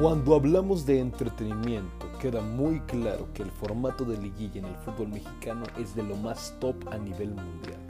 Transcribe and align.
Cuando 0.00 0.34
hablamos 0.34 0.86
de 0.86 0.98
entretenimiento, 0.98 2.06
queda 2.22 2.40
muy 2.40 2.80
claro 2.80 3.28
que 3.34 3.42
el 3.42 3.50
formato 3.50 4.02
de 4.02 4.16
liguilla 4.16 4.60
en 4.60 4.64
el 4.64 4.76
fútbol 4.76 5.08
mexicano 5.08 5.64
es 5.78 5.94
de 5.94 6.02
lo 6.02 6.16
más 6.16 6.56
top 6.58 6.74
a 6.90 6.96
nivel 6.96 7.34
mundial. 7.34 7.80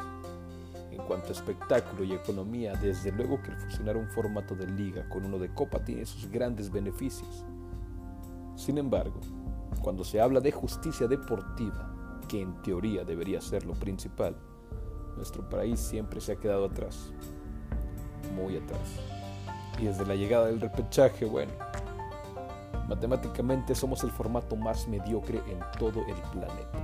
En 0.91 0.99
cuanto 1.03 1.29
a 1.29 1.31
espectáculo 1.31 2.03
y 2.03 2.13
economía, 2.13 2.75
desde 2.75 3.13
luego 3.13 3.41
que 3.41 3.53
el 3.53 3.57
fusionar 3.59 3.97
un 3.97 4.09
formato 4.09 4.57
de 4.57 4.67
liga 4.67 5.09
con 5.09 5.25
uno 5.25 5.39
de 5.39 5.55
copa 5.55 5.85
tiene 5.85 6.05
sus 6.05 6.29
grandes 6.29 6.69
beneficios. 6.73 7.45
Sin 8.57 8.79
embargo, 8.79 9.21
cuando 9.81 10.03
se 10.03 10.21
habla 10.21 10.41
de 10.41 10.51
justicia 10.51 11.07
deportiva, 11.07 11.95
que 12.27 12.43
en 12.43 12.61
teoría 12.63 13.05
debería 13.05 13.41
ser 13.41 13.65
lo 13.65 13.75
principal, 13.75 14.35
nuestro 15.15 15.49
país 15.49 15.79
siempre 15.79 16.21
se 16.21 16.33
ha 16.33 16.37
quedado 16.37 16.65
atrás, 16.65 17.13
muy 18.35 18.57
atrás. 18.57 18.99
Y 19.79 19.85
desde 19.85 20.05
la 20.05 20.17
llegada 20.17 20.47
del 20.47 20.61
repechaje, 20.61 21.25
bueno, 21.25 21.53
matemáticamente 22.89 23.75
somos 23.75 24.03
el 24.05 24.11
formato 24.11 24.57
más 24.57 24.89
mediocre 24.89 25.41
en 25.49 25.61
todo 25.79 26.01
el 26.07 26.17
planeta. 26.33 26.79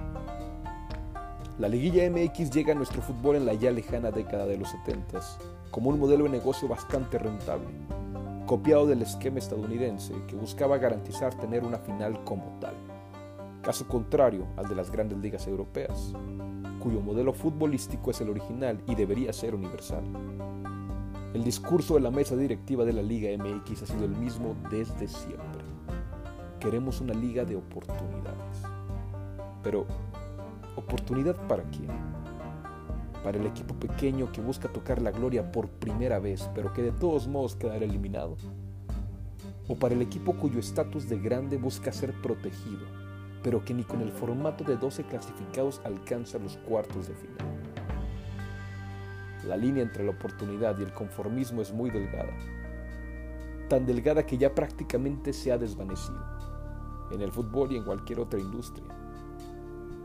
La 1.59 1.69
liguilla 1.69 2.11
MX 2.11 2.51
llega 2.51 2.73
a 2.73 2.77
nuestro 2.77 3.01
fútbol 3.01 3.37
en 3.37 3.47
la 3.47 3.55
ya 3.55 3.71
lejana 3.71 4.11
década 4.11 4.47
de 4.47 4.59
los 4.59 4.69
70 4.71 5.21
como 5.71 5.91
un 5.91 5.99
modelo 5.99 6.25
de 6.25 6.31
negocio 6.31 6.69
bastante 6.69 7.19
rentable, 7.19 7.69
copiado 8.47 8.87
del 8.87 9.03
esquema 9.03 9.39
estadounidense 9.39 10.15
que 10.27 10.37
buscaba 10.37 10.79
garantizar 10.79 11.35
tener 11.35 11.65
una 11.65 11.79
final 11.79 12.23
como 12.25 12.59
tal, 12.61 12.75
caso 13.63 13.89
contrario 13.89 14.47
al 14.57 14.69
de 14.69 14.75
las 14.75 14.91
grandes 14.91 15.19
ligas 15.19 15.47
europeas, 15.47 16.13
cuyo 16.79 17.01
modelo 17.01 17.33
futbolístico 17.33 18.11
es 18.11 18.21
el 18.21 18.31
original 18.31 18.81
y 18.87 18.95
debería 18.95 19.33
ser 19.33 19.55
universal. 19.55 20.05
El 21.35 21.43
discurso 21.43 21.95
de 21.95 22.01
la 22.01 22.11
mesa 22.11 22.37
directiva 22.37 22.85
de 22.85 22.93
la 22.93 23.03
Liga 23.03 23.31
MX 23.37 23.83
ha 23.83 23.87
sido 23.87 24.05
el 24.05 24.17
mismo 24.17 24.55
desde 24.71 25.09
siempre. 25.09 25.46
Queremos 26.67 27.01
una 27.01 27.15
liga 27.15 27.45
de 27.45 27.55
oportunidades. 27.55 28.65
Pero, 29.63 29.87
¿oportunidad 30.75 31.37
para 31.47 31.63
quién? 31.63 31.87
Para 33.23 33.39
el 33.39 33.47
equipo 33.47 33.77
pequeño 33.77 34.33
que 34.33 34.41
busca 34.41 34.67
tocar 34.67 35.01
la 35.01 35.13
gloria 35.13 35.53
por 35.53 35.69
primera 35.69 36.19
vez, 36.19 36.51
pero 36.57 36.73
que 36.73 36.83
de 36.83 36.91
todos 36.91 37.29
modos 37.29 37.55
quedará 37.55 37.85
eliminado. 37.85 38.37
¿O 39.69 39.77
para 39.77 39.95
el 39.95 40.03
equipo 40.03 40.35
cuyo 40.35 40.59
estatus 40.59 41.09
de 41.09 41.21
grande 41.21 41.57
busca 41.57 41.93
ser 41.93 42.13
protegido, 42.21 42.85
pero 43.45 43.65
que 43.65 43.73
ni 43.73 43.85
con 43.85 44.01
el 44.01 44.11
formato 44.11 44.65
de 44.65 44.77
12 44.77 45.05
clasificados 45.05 45.81
alcanza 45.85 46.41
los 46.41 46.57
cuartos 46.57 47.07
de 47.07 47.15
final? 47.15 47.47
La 49.47 49.57
línea 49.57 49.85
entre 49.85 50.03
la 50.03 50.11
oportunidad 50.11 50.77
y 50.81 50.83
el 50.83 50.93
conformismo 50.93 51.63
es 51.63 51.73
muy 51.73 51.91
delgada, 51.91 52.33
tan 53.69 53.87
delgada 53.87 54.27
que 54.27 54.37
ya 54.37 54.53
prácticamente 54.53 55.33
se 55.33 55.53
ha 55.53 55.59
desvanecido, 55.59 56.36
en 57.11 57.23
el 57.23 57.33
fútbol 57.33 57.73
y 57.73 57.77
en 57.77 57.85
cualquier 57.85 58.21
otra 58.21 58.41
industria. 58.41 58.87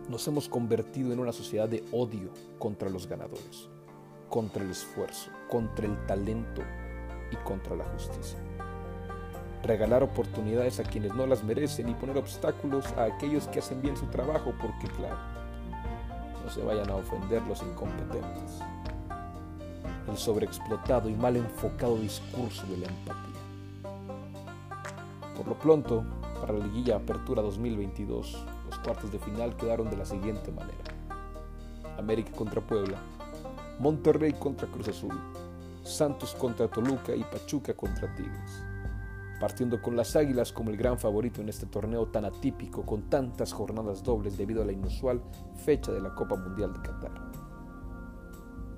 Nos 0.10 0.28
hemos 0.28 0.50
convertido 0.50 1.14
en 1.14 1.20
una 1.20 1.32
sociedad 1.32 1.70
de 1.70 1.84
odio 1.92 2.32
contra 2.60 2.90
los 2.90 3.08
ganadores, 3.08 3.70
contra 4.30 4.64
el 4.64 4.72
esfuerzo, 4.72 5.30
contra 5.50 5.86
el 5.86 6.06
talento 6.06 6.62
y 7.32 7.36
contra 7.38 7.76
la 7.76 7.86
justicia. 7.86 8.40
Regalar 9.64 10.04
oportunidades 10.04 10.80
a 10.80 10.84
quienes 10.84 11.14
no 11.14 11.28
las 11.28 11.44
merecen 11.44 11.90
y 11.90 11.94
poner 11.94 12.18
obstáculos 12.18 12.86
a 12.98 13.04
aquellos 13.04 13.48
que 13.48 13.60
hacen 13.60 13.82
bien 13.82 13.96
su 13.96 14.08
trabajo 14.08 14.54
porque, 14.60 14.88
claro, 14.96 15.18
no 16.44 16.50
se 16.50 16.64
vayan 16.64 16.90
a 16.90 16.96
ofender 16.96 17.42
los 17.44 17.62
incompetentes 17.62 18.62
el 20.12 20.18
sobreexplotado 20.18 21.10
y 21.10 21.16
mal 21.16 21.38
enfocado 21.38 21.98
discurso 21.98 22.66
de 22.68 22.78
la 22.78 22.88
empatía. 22.88 23.42
Por 25.36 25.48
lo 25.48 25.58
pronto, 25.58 26.04
para 26.42 26.54
la 26.54 26.66
liguilla 26.66 26.96
Apertura 26.96 27.44
2022, 27.44 28.46
los 28.66 28.80
cuartos 28.80 29.12
de 29.12 29.20
final 29.20 29.56
quedaron 29.56 29.92
de 29.92 29.98
la 29.98 30.06
siguiente 30.06 30.52
manera. 30.52 30.84
América 32.00 32.32
contra 32.32 32.62
Puebla, 32.62 32.98
Monterrey 33.80 34.34
contra 34.34 34.68
Cruz 34.68 34.88
Azul, 34.88 35.14
Santos 35.84 36.34
contra 36.34 36.68
Toluca 36.68 37.16
y 37.16 37.24
Pachuca 37.24 37.76
contra 37.76 38.14
Tigres. 38.16 38.64
Partiendo 39.40 39.80
con 39.82 39.96
las 39.96 40.16
Águilas 40.16 40.52
como 40.52 40.72
el 40.72 40.78
gran 40.78 40.98
favorito 40.98 41.42
en 41.42 41.50
este 41.50 41.68
torneo 41.68 42.08
tan 42.08 42.26
atípico 42.26 42.84
con 42.86 43.04
tantas 43.04 43.54
jornadas 43.54 44.04
dobles 44.04 44.36
debido 44.36 44.64
a 44.64 44.66
la 44.66 44.72
inusual 44.72 45.22
fecha 45.64 45.92
de 45.92 46.02
la 46.02 46.16
Copa 46.16 46.36
Mundial 46.36 46.74
de 46.74 46.82
Qatar. 46.82 47.12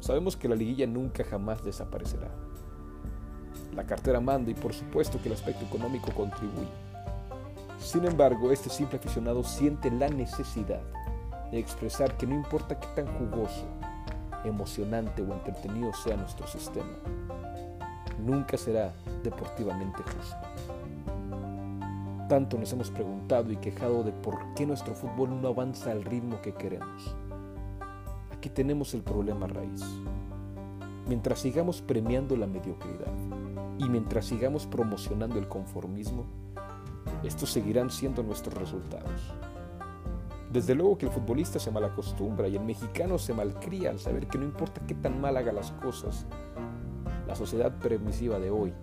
Sabemos 0.01 0.35
que 0.35 0.49
la 0.49 0.55
liguilla 0.55 0.85
nunca 0.85 1.23
jamás 1.23 1.63
desaparecerá. 1.63 2.29
La 3.73 3.85
cartera 3.85 4.19
manda 4.19 4.51
y 4.51 4.53
por 4.53 4.73
supuesto 4.73 5.17
que 5.21 5.29
el 5.29 5.35
aspecto 5.35 5.63
económico 5.65 6.11
contribuye. 6.11 6.92
Sin 7.83 8.05
embargo, 8.05 8.49
este 8.51 8.69
simple 8.69 8.97
aficionado 8.97 9.43
siente 9.43 9.91
la 9.91 10.07
necesidad 10.07 10.81
de 11.51 11.59
expresar 11.59 12.15
que 12.15 12.25
no 12.25 12.33
importa 12.33 12.79
qué 12.79 12.87
tan 12.95 13.07
jugoso, 13.17 13.65
emocionante 14.45 15.21
o 15.21 15.33
entretenido 15.33 15.91
sea 15.93 16.15
nuestro 16.15 16.47
sistema, 16.47 16.97
nunca 18.19 18.57
será 18.57 18.93
deportivamente 19.21 20.01
justo. 20.01 20.37
Tanto 22.29 22.57
nos 22.57 22.71
hemos 22.71 22.89
preguntado 22.89 23.51
y 23.51 23.57
quejado 23.57 24.01
de 24.03 24.13
por 24.13 24.39
qué 24.55 24.65
nuestro 24.65 24.95
fútbol 24.95 25.41
no 25.41 25.49
avanza 25.49 25.91
al 25.91 26.05
ritmo 26.05 26.41
que 26.41 26.53
queremos 26.53 27.15
Aquí 28.31 28.49
tenemos 28.49 28.93
el 28.93 29.01
problema 29.01 29.47
raíz. 29.47 29.83
Mientras 31.07 31.39
sigamos 31.39 31.81
premiando 31.81 32.35
la 32.37 32.47
mediocridad 32.47 33.13
y 33.77 33.87
mientras 33.87 34.25
sigamos 34.25 34.67
promocionando 34.67 35.37
el 35.37 35.47
conformismo, 35.47 36.25
estos 37.23 37.51
seguirán 37.51 37.89
siendo 37.89 38.23
nuestros 38.23 38.55
resultados. 38.55 39.33
Desde 40.51 40.75
luego 40.75 40.97
que 40.97 41.07
el 41.07 41.11
futbolista 41.11 41.57
se 41.59 41.71
malacostumbra 41.71 42.47
y 42.47 42.55
el 42.55 42.63
mexicano 42.63 43.17
se 43.17 43.33
malcría 43.33 43.89
al 43.89 43.99
saber 43.99 44.27
que 44.27 44.37
no 44.37 44.45
importa 44.45 44.81
qué 44.85 44.93
tan 44.93 45.19
mal 45.19 45.35
haga 45.37 45.51
las 45.51 45.71
cosas, 45.71 46.27
la 47.27 47.35
sociedad 47.35 47.71
permisiva 47.79 48.37
de 48.39 48.51
hoy 48.51 48.73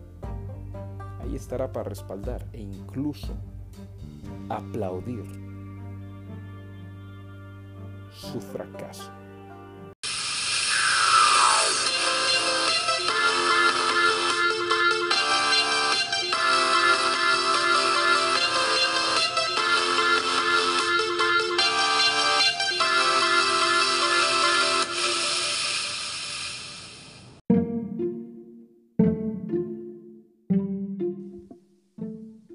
ahí 1.21 1.37
estará 1.37 1.73
para 1.73 1.89
respaldar 1.89 2.47
e 2.53 2.61
incluso 2.61 3.35
aplaudir 4.49 5.25
su 8.13 8.41
fracaso. 8.41 9.20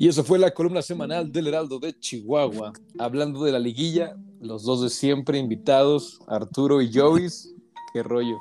Y 0.05 0.09
eso 0.09 0.23
fue 0.23 0.37
la 0.37 0.51
columna 0.51 0.83
semanal 0.83 1.31
del 1.31 1.47
Heraldo 1.47 1.79
de 1.79 1.97
Chihuahua, 1.97 2.73
hablando 2.99 3.43
de 3.43 3.51
la 3.51 3.57
liguilla, 3.57 4.15
los 4.39 4.61
dos 4.61 4.83
de 4.83 4.91
siempre 4.91 5.39
invitados, 5.39 6.21
Arturo 6.27 6.79
y 6.79 6.93
Jovis. 6.93 7.55
¿Qué 7.91 8.03
rollo? 8.03 8.35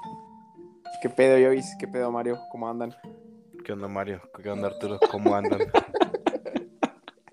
¿Qué 1.00 1.08
pedo, 1.08 1.42
Jovis? 1.42 1.74
¿Qué 1.78 1.88
pedo, 1.88 2.12
Mario? 2.12 2.38
¿Cómo 2.52 2.68
andan? 2.68 2.94
¿Qué 3.64 3.72
onda, 3.72 3.88
Mario? 3.88 4.20
¿Qué 4.42 4.50
onda, 4.50 4.66
Arturo? 4.66 5.00
¿Cómo 5.10 5.34
andan? 5.34 5.60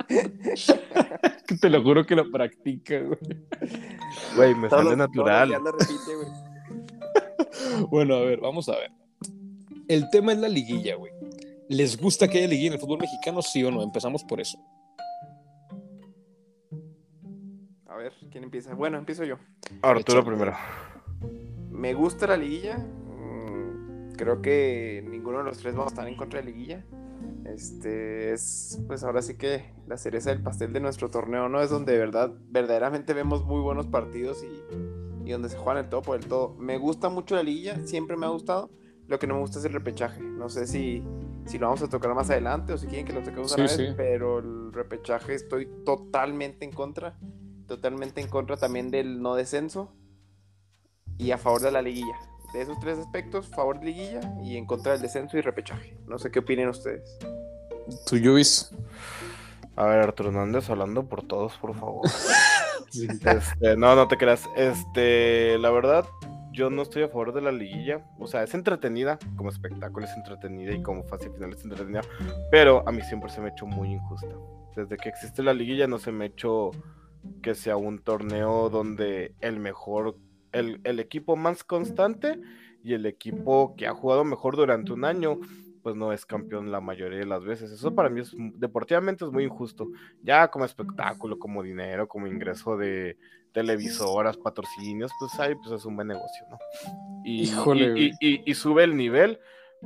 Te 1.59 1.69
lo 1.69 1.83
juro 1.83 2.05
que 2.05 2.15
lo 2.15 2.31
practica, 2.31 3.01
güey. 3.01 3.19
Güey, 4.37 4.55
me 4.55 4.69
sale 4.69 4.95
natural. 4.95 5.51
bueno, 7.89 8.15
a 8.15 8.21
ver, 8.21 8.39
vamos 8.39 8.69
a 8.69 8.77
ver. 8.77 8.91
El 9.89 10.09
tema 10.09 10.31
es 10.31 10.37
la 10.37 10.47
liguilla, 10.47 10.95
güey. 10.95 11.11
¿Les 11.71 11.97
gusta 11.97 12.27
que 12.27 12.39
haya 12.39 12.47
liguilla 12.49 12.67
en 12.67 12.73
el 12.73 12.79
fútbol 12.79 12.99
mexicano, 12.99 13.41
sí 13.41 13.63
o 13.63 13.71
no? 13.71 13.81
Empezamos 13.81 14.25
por 14.25 14.41
eso. 14.41 14.59
A 17.87 17.95
ver, 17.95 18.11
¿quién 18.29 18.43
empieza? 18.43 18.73
Bueno, 18.73 18.97
empiezo 18.97 19.23
yo. 19.23 19.37
Arturo 19.81 20.25
primero. 20.25 20.53
Me 21.69 21.93
gusta 21.93 22.27
la 22.27 22.35
liguilla. 22.35 22.77
Mm, 22.77 24.15
creo 24.17 24.41
que 24.41 25.01
ninguno 25.09 25.37
de 25.37 25.43
los 25.45 25.59
tres 25.59 25.73
vamos 25.73 25.93
a 25.93 25.95
estar 25.95 26.07
en 26.09 26.17
contra 26.17 26.41
de 26.41 26.45
la 26.45 26.51
liguilla. 26.51 26.85
Este 27.45 28.33
es, 28.33 28.81
pues 28.87 29.05
ahora 29.05 29.21
sí 29.21 29.37
que 29.37 29.73
la 29.87 29.95
cereza 29.95 30.31
del 30.31 30.43
pastel 30.43 30.73
de 30.73 30.81
nuestro 30.81 31.09
torneo, 31.09 31.47
¿no? 31.47 31.61
Es 31.61 31.69
donde 31.69 31.93
de 31.93 31.99
verdad, 31.99 32.33
verdaderamente 32.49 33.13
vemos 33.13 33.45
muy 33.45 33.61
buenos 33.61 33.87
partidos 33.87 34.43
y, 34.43 35.25
y 35.25 35.31
donde 35.31 35.47
se 35.47 35.55
juegan 35.55 35.85
el 35.85 35.89
todo 35.89 36.01
por 36.01 36.19
el 36.19 36.25
todo. 36.27 36.53
Me 36.55 36.77
gusta 36.77 37.07
mucho 37.07 37.35
la 37.35 37.43
liguilla, 37.43 37.79
siempre 37.87 38.17
me 38.17 38.25
ha 38.25 38.29
gustado. 38.29 38.69
Lo 39.07 39.19
que 39.19 39.27
no 39.27 39.35
me 39.35 39.39
gusta 39.39 39.59
es 39.59 39.65
el 39.65 39.71
repechaje. 39.71 40.21
No 40.21 40.49
sé 40.49 40.67
si 40.67 41.01
si 41.51 41.59
lo 41.59 41.65
vamos 41.67 41.81
a 41.81 41.89
tocar 41.89 42.15
más 42.15 42.29
adelante 42.29 42.71
o 42.71 42.77
si 42.77 42.87
quieren 42.87 43.05
que 43.05 43.11
lo 43.11 43.21
toquemos 43.21 43.53
a 43.53 43.57
la 43.57 43.63
vez, 43.63 43.93
pero 43.97 44.39
el 44.39 44.71
repechaje 44.71 45.35
estoy 45.35 45.67
totalmente 45.85 46.63
en 46.63 46.71
contra, 46.71 47.17
totalmente 47.67 48.21
en 48.21 48.29
contra 48.29 48.55
también 48.55 48.89
del 48.89 49.21
no 49.21 49.35
descenso 49.35 49.93
y 51.17 51.31
a 51.31 51.37
favor 51.37 51.61
de 51.61 51.71
la 51.71 51.81
liguilla. 51.81 52.17
De 52.53 52.61
esos 52.61 52.79
tres 52.79 52.99
aspectos, 52.99 53.47
favor 53.47 53.81
de 53.81 53.87
liguilla 53.87 54.21
y 54.41 54.55
en 54.55 54.65
contra 54.65 54.93
del 54.93 55.01
descenso 55.01 55.37
y 55.37 55.41
repechaje. 55.41 55.97
No 56.07 56.17
sé 56.19 56.31
qué 56.31 56.39
opinen 56.39 56.69
ustedes. 56.69 57.17
¿Tú, 58.05 58.15
Luis? 58.15 58.71
A 59.75 59.85
ver, 59.85 59.99
Arturo, 59.99 60.29
andes 60.41 60.69
hablando 60.69 61.03
por 61.03 61.27
todos, 61.27 61.57
por 61.57 61.75
favor. 61.75 62.09
Este, 62.93 63.77
no, 63.77 63.95
no 63.95 64.09
te 64.09 64.17
creas. 64.17 64.43
Este, 64.57 65.57
la 65.59 65.69
verdad, 65.69 66.05
yo 66.51 66.69
no 66.69 66.81
estoy 66.81 67.03
a 67.03 67.07
favor 67.07 67.33
de 67.33 67.41
la 67.41 67.51
liguilla. 67.51 68.05
O 68.19 68.27
sea, 68.27 68.43
es 68.43 68.53
entretenida, 68.53 69.19
como 69.35 69.49
espectáculo 69.49 70.05
es 70.05 70.15
entretenida 70.15 70.73
y 70.73 70.81
como 70.81 71.03
fase 71.03 71.29
final 71.29 71.53
es 71.53 71.63
entretenida. 71.63 72.01
Pero 72.49 72.87
a 72.87 72.91
mí 72.91 73.01
siempre 73.01 73.29
se 73.29 73.41
me 73.41 73.47
ha 73.47 73.51
hecho 73.51 73.65
muy 73.65 73.93
injusta. 73.93 74.35
Desde 74.75 74.97
que 74.97 75.09
existe 75.09 75.43
la 75.43 75.53
liguilla 75.53 75.87
no 75.87 75.99
se 75.99 76.11
me 76.11 76.25
ha 76.25 76.27
hecho 76.27 76.71
que 77.41 77.55
sea 77.55 77.77
un 77.77 77.99
torneo 77.99 78.69
donde 78.69 79.35
el 79.41 79.59
mejor, 79.59 80.17
el, 80.51 80.81
el 80.83 80.99
equipo 80.99 81.35
más 81.35 81.63
constante 81.63 82.39
y 82.83 82.93
el 82.93 83.05
equipo 83.05 83.75
que 83.75 83.87
ha 83.87 83.93
jugado 83.93 84.23
mejor 84.23 84.55
durante 84.55 84.91
un 84.91 85.05
año 85.05 85.39
pues 85.81 85.95
no 85.95 86.13
es 86.13 86.25
campeón 86.25 86.71
la 86.71 86.79
mayoría 86.79 87.19
de 87.19 87.25
las 87.25 87.43
veces. 87.43 87.71
Eso 87.71 87.93
para 87.95 88.09
mí 88.09 88.21
es 88.21 88.35
deportivamente 88.55 89.25
es 89.25 89.31
muy 89.31 89.45
injusto. 89.45 89.89
Ya 90.21 90.49
como 90.49 90.65
espectáculo, 90.65 91.39
como 91.39 91.63
dinero, 91.63 92.07
como 92.07 92.27
ingreso 92.27 92.77
de 92.77 93.17
televisoras, 93.53 94.37
patrocinios, 94.37 95.11
pues 95.19 95.39
ahí 95.39 95.55
pues 95.55 95.71
es 95.71 95.85
un 95.85 95.95
buen 95.95 96.07
negocio, 96.07 96.45
¿no? 96.49 96.57
Y, 97.23 97.51
y, 98.19 98.53
sube 98.53 98.83
el 98.83 98.95
nivel, 98.95 99.39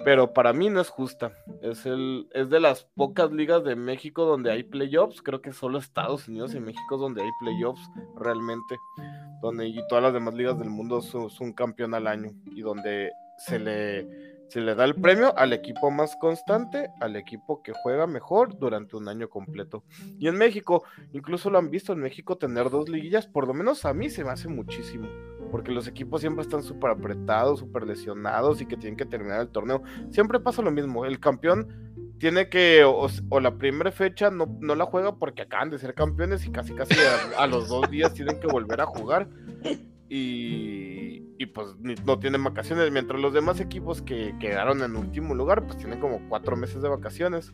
pero 0.04 0.34
para 0.34 0.54
mí 0.54 0.70
no 0.70 0.82
es 0.82 0.90
justa. 0.90 1.34
Es, 1.62 1.86
el, 1.86 2.28
es 2.34 2.50
de 2.50 2.60
las 2.60 2.86
pocas 2.96 3.32
ligas 3.32 3.64
de 3.64 3.76
México 3.76 4.26
donde 4.26 4.52
hay 4.52 4.64
playoffs. 4.64 5.22
Creo 5.22 5.42
que 5.42 5.54
solo 5.54 5.80
Estados 5.80 6.28
Unidos 6.28 6.54
y 6.56 6.60
México 6.60 6.96
es 6.96 7.02
donde 7.02 7.24
hay 7.24 7.30
playoffs 7.40 7.82
realmente. 8.16 8.78
Donde 9.42 9.68
y 9.68 9.88
todas 9.88 10.04
las 10.04 10.14
demás 10.14 10.34
ligas 10.34 10.58
del 10.58 10.70
mundo 10.70 11.02
son 11.02 11.30
un 11.40 11.54
campeón 11.54 11.94
al 11.94 12.08
año 12.08 12.32
y 12.56 12.62
donde 12.62 13.12
se 13.38 13.60
le 13.60 14.35
se 14.48 14.62
le 14.62 14.76
da 14.76 14.86
el 14.86 14.96
premio 14.96 15.38
al 15.38 15.54
equipo 15.54 15.92
más 15.92 16.16
constante, 16.18 16.90
al 17.00 17.16
equipo 17.16 17.62
que 17.64 17.74
juega 17.74 18.08
mejor 18.08 18.58
durante 18.58 18.96
un 18.96 19.08
año 19.08 19.30
completo. 19.30 19.84
Y 20.20 20.28
en 20.28 20.38
México, 20.38 20.84
incluso 21.14 21.50
lo 21.50 21.58
han 21.58 21.70
visto 21.70 21.94
en 21.94 22.00
México 22.00 22.38
tener 22.38 22.70
dos 22.70 22.90
liguillas, 22.90 23.28
por 23.28 23.48
lo 23.48 23.54
menos 23.54 23.86
a 23.86 23.94
mí 23.94 24.10
se 24.10 24.24
me 24.24 24.32
hace 24.32 24.48
muchísimo, 24.48 25.08
porque 25.52 25.72
los 25.72 25.88
equipos 25.88 26.22
siempre 26.22 26.44
están 26.44 26.64
súper 26.64 26.92
apretados, 26.92 27.60
súper 27.60 27.86
lesionados 27.86 28.62
y 28.62 28.66
que 28.66 28.78
tienen 28.78 28.98
que 28.98 29.06
terminar 29.06 29.42
el 29.42 29.50
torneo. 29.50 29.84
Siempre 30.12 30.40
pasa 30.40 30.62
lo 30.62 30.72
mismo, 30.72 31.06
el 31.06 31.20
campeón 31.20 32.16
tiene 32.20 32.50
que, 32.50 32.84
o, 32.86 33.10
la 33.40 33.58
primera 33.58 33.92
fecha 33.92 34.30
no, 34.30 34.58
no, 34.62 34.76
la 34.76 34.86
juega 34.86 35.16
porque 35.18 35.42
acaban 35.42 35.70
de 35.70 35.80
ser 35.80 35.94
campeones 35.94 36.46
y 36.46 36.52
casi 36.52 36.74
casi 36.74 36.96
a 37.38 37.46
los 37.48 37.68
dos 37.68 37.90
días 37.90 38.14
tienen 38.14 38.40
que 38.40 38.48
volver 38.48 38.82
a 38.82 38.86
jugar. 38.86 39.28
Y, 40.18 41.46
pues 41.48 41.76
no 42.06 42.20
tienen 42.20 42.44
vacaciones, 42.44 42.92
mientras 42.92 43.20
los 43.20 43.34
demás 43.34 43.60
equipos 43.60 44.02
que 44.02 44.34
quedaron 44.40 44.82
en 44.82 44.96
último 44.96 45.36
lugar 45.36 45.66
pues 45.66 45.78
tienen 45.78 46.00
como 46.00 46.22
cuatro 46.30 46.56
meses 46.56 46.82
de 46.82 46.90
vacaciones. 46.90 47.54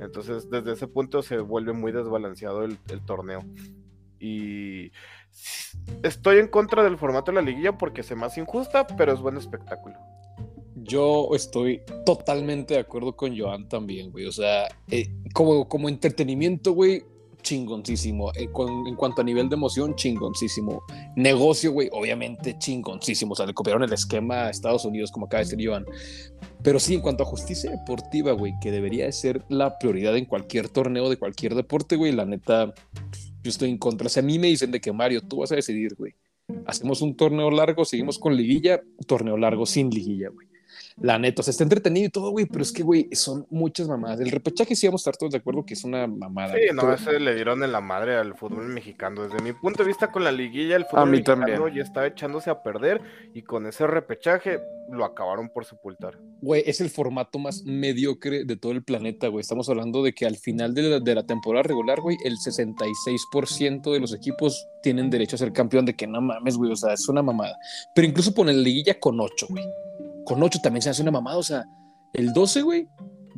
Entonces 0.00 0.48
desde 0.50 0.72
ese 0.72 0.86
punto 0.86 1.22
se 1.22 1.38
vuelve 1.38 1.72
muy 1.72 1.92
desbalanceado 1.92 2.64
el, 2.64 2.78
torneo. 3.04 3.44
Y 4.20 4.92
estoy 6.02 6.38
en 6.38 6.48
contra 6.48 6.82
del 6.84 6.96
formato 6.96 7.32
de 7.32 7.36
la 7.36 7.42
liguilla 7.42 7.76
porque 7.76 8.02
se 8.02 8.14
me 8.14 8.26
hace 8.26 8.40
injusta, 8.40 8.86
pero 8.86 9.12
es 9.12 9.20
buen 9.20 9.36
espectáculo. 9.36 9.96
Yo 10.76 11.28
estoy 11.34 11.82
totalmente 12.04 12.74
de 12.74 12.80
acuerdo 12.80 13.16
con 13.16 13.36
Joan 13.36 13.68
también, 13.68 14.12
güey. 14.12 14.26
O 14.26 14.32
sea, 14.32 14.68
eh, 14.90 15.08
como, 15.34 15.68
como 15.68 15.88
entretenimiento, 15.88 16.72
güey, 16.72 17.04
chingoncísimo. 17.46 18.32
En, 18.34 18.50
en, 18.88 18.96
cuanto 18.96 19.20
a 19.20 19.24
nivel 19.24 19.48
de 19.48 19.54
emoción, 19.54 19.94
chingoncísimo. 19.94 20.82
Negocio, 21.14 21.70
güey, 21.70 21.88
obviamente 21.92 22.58
chingoncísimo. 22.58 23.32
O 23.32 23.36
sea, 23.36 23.46
le 23.46 23.54
copiaron 23.54 23.84
el 23.84 23.92
esquema 23.92 24.46
a 24.46 24.50
Estados 24.50 24.84
Unidos, 24.84 25.12
como 25.12 25.26
acaba 25.26 25.38
de 25.38 25.44
decir 25.44 25.60
Iván. 25.60 25.86
Pero 26.62 26.80
sí, 26.80 26.94
en 26.94 27.00
cuanto 27.00 27.22
a 27.22 27.26
justicia 27.26 27.70
deportiva, 27.70 28.32
güey, 28.32 28.52
que 28.60 28.72
debería 28.72 29.04
de 29.04 29.12
ser 29.12 29.44
la 29.48 29.78
prioridad 29.78 30.16
en 30.16 30.24
cualquier 30.24 30.68
torneo 30.68 31.08
de 31.08 31.16
cualquier 31.16 31.54
deporte, 31.54 31.94
güey, 31.94 32.10
la 32.10 32.24
neta, 32.24 32.74
yo 33.44 33.50
estoy 33.50 33.70
en 33.70 33.78
contra. 33.78 34.06
O 34.06 34.10
sea, 34.10 34.24
a 34.24 34.26
mí 34.26 34.40
me 34.40 34.48
dicen 34.48 34.72
de 34.72 34.80
que 34.80 34.92
Mario, 34.92 35.22
tú 35.22 35.38
vas 35.38 35.52
a 35.52 35.54
decidir, 35.54 35.94
güey. 35.94 36.14
Hacemos 36.66 37.00
un 37.00 37.16
torneo 37.16 37.50
largo, 37.50 37.84
seguimos 37.84 38.18
con 38.18 38.36
liguilla, 38.36 38.82
torneo 39.06 39.36
largo 39.36 39.66
sin 39.66 39.90
liguilla, 39.90 40.30
güey. 40.30 40.48
La 40.98 41.18
neta, 41.18 41.40
o 41.40 41.42
sea, 41.42 41.50
está 41.50 41.62
entretenido 41.62 42.06
y 42.06 42.10
todo, 42.10 42.30
güey, 42.30 42.46
pero 42.46 42.62
es 42.62 42.72
que, 42.72 42.82
güey, 42.82 43.08
son 43.12 43.46
muchas 43.50 43.86
mamadas. 43.86 44.18
El 44.20 44.30
repechaje 44.30 44.74
sí 44.74 44.86
vamos 44.86 45.00
a 45.00 45.10
estar 45.10 45.16
todos 45.18 45.32
de 45.32 45.38
acuerdo 45.38 45.66
que 45.66 45.74
es 45.74 45.84
una 45.84 46.06
mamada. 46.06 46.54
Sí, 46.54 46.74
no, 46.74 46.90
ese 46.90 47.20
le 47.20 47.34
dieron 47.34 47.62
en 47.62 47.70
la 47.70 47.82
madre 47.82 48.16
al 48.16 48.34
fútbol 48.34 48.66
mexicano. 48.68 49.24
Desde 49.24 49.42
mi 49.42 49.52
punto 49.52 49.82
de 49.82 49.88
vista 49.88 50.10
con 50.10 50.24
la 50.24 50.32
liguilla, 50.32 50.74
el 50.76 50.86
fútbol 50.86 51.10
mexicano 51.10 51.68
ya 51.68 51.82
estaba 51.82 52.06
echándose 52.06 52.48
a 52.48 52.62
perder 52.62 53.02
y 53.34 53.42
con 53.42 53.66
ese 53.66 53.86
repechaje 53.86 54.58
lo 54.90 55.04
acabaron 55.04 55.50
por 55.50 55.66
sepultar. 55.66 56.18
Güey, 56.40 56.62
es 56.64 56.80
el 56.80 56.88
formato 56.88 57.38
más 57.38 57.62
mediocre 57.64 58.44
de 58.44 58.56
todo 58.56 58.72
el 58.72 58.82
planeta, 58.82 59.28
güey. 59.28 59.42
Estamos 59.42 59.68
hablando 59.68 60.02
de 60.02 60.14
que 60.14 60.24
al 60.24 60.36
final 60.36 60.72
de 60.72 60.82
la, 60.82 61.00
de 61.00 61.14
la 61.14 61.26
temporada 61.26 61.64
regular, 61.64 62.00
güey, 62.00 62.16
el 62.24 62.38
66% 62.38 63.92
de 63.92 64.00
los 64.00 64.14
equipos 64.14 64.66
tienen 64.82 65.10
derecho 65.10 65.36
a 65.36 65.40
ser 65.40 65.52
campeón 65.52 65.84
de 65.84 65.94
que 65.94 66.06
no 66.06 66.22
mames, 66.22 66.56
güey, 66.56 66.72
o 66.72 66.76
sea, 66.76 66.94
es 66.94 67.06
una 67.08 67.22
mamada. 67.22 67.58
Pero 67.94 68.08
incluso 68.08 68.32
ponen 68.32 68.62
liguilla 68.62 68.98
con 68.98 69.20
8, 69.20 69.46
güey 69.50 69.64
con 70.26 70.42
8 70.42 70.58
también 70.62 70.82
se 70.82 70.90
hace 70.90 71.00
una 71.00 71.12
mamada. 71.12 71.38
O 71.38 71.42
sea, 71.42 71.64
el 72.12 72.32
12, 72.32 72.62
güey, 72.62 72.88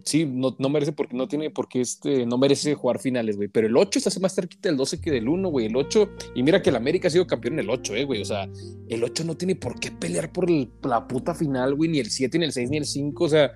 sí, 0.05 0.25
no, 0.26 0.56
no, 0.58 0.69
merece 0.69 0.93
porque 0.93 1.17
no 1.17 1.29
tiene, 1.29 1.50
porque 1.50 1.81
este, 1.81 2.26
no 2.26 2.38
merece 2.38 2.75
jugar 2.75 2.99
finales, 2.99 3.37
güey. 3.37 3.49
Pero 3.49 3.69
el 3.69 3.76
8 3.76 4.00
se 4.00 4.08
hace 4.08 4.19
más 4.19 4.35
cerquita 4.35 4.69
del 4.69 4.79
12 4.79 5.00
que 5.00 5.11
del 5.11 5.29
1, 5.29 5.49
güey. 5.50 5.67
El 5.67 5.76
8, 5.76 6.08
y 6.35 6.43
mira 6.43 6.62
que 6.62 6.70
el 6.70 6.76
América 6.76 7.06
ha 7.06 7.11
sido 7.11 7.26
campeón 7.26 7.55
en 7.55 7.61
el 7.61 7.70
8, 7.70 7.94
eh, 7.94 8.05
güey. 8.05 8.23
O 8.23 8.25
sea, 8.25 8.49
el 8.88 9.05
8 9.05 9.25
no 9.25 9.37
tiene 9.37 9.55
por 9.55 9.79
qué 9.79 9.93
pelear 9.93 10.32
por 10.32 10.49
la 10.50 11.06
puta 11.06 11.35
final, 11.35 11.75
güey. 11.75 11.90
Ni 11.90 11.99
el 11.99 12.11
7, 12.11 12.38
ni 12.38 12.46
el 12.46 12.52
6, 12.52 12.70
ni 12.70 12.79
el 12.79 12.87
5. 12.87 13.25
O 13.25 13.29
sea, 13.29 13.52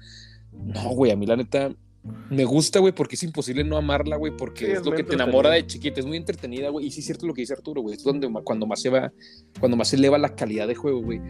no, 0.52 0.90
güey, 0.90 1.10
a 1.10 1.16
mí 1.16 1.26
la 1.26 1.36
neta 1.36 1.74
me 2.04 2.44
gusta, 2.44 2.80
güey, 2.80 2.92
porque 2.92 3.14
es 3.14 3.22
imposible 3.22 3.62
no 3.62 3.76
amarla, 3.76 4.16
güey, 4.16 4.36
porque 4.36 4.72
es, 4.72 4.84
lo 4.84 4.92
que 4.92 5.04
te 5.04 5.14
enamora 5.14 5.50
de 5.50 5.64
chiquita, 5.66 6.00
es 6.00 6.06
muy 6.06 6.16
entretenida, 6.16 6.68
güey, 6.68 6.86
y 6.86 6.90
sí 6.90 6.98
es 6.98 7.06
cierto 7.06 7.26
lo 7.26 7.34
que 7.34 7.42
dice 7.42 7.52
Arturo, 7.52 7.80
güey, 7.80 7.94
es 7.94 8.02
donde 8.02 8.28
cuando 8.42 8.66
más 8.66 8.82
se 8.82 8.90
va, 8.90 9.12
cuando 9.60 9.76
más 9.76 9.88
se 9.88 9.96
eleva 9.96 10.18
la 10.18 10.34
calidad 10.34 10.66
de 10.66 10.74
juego, 10.74 11.00
güey. 11.00 11.20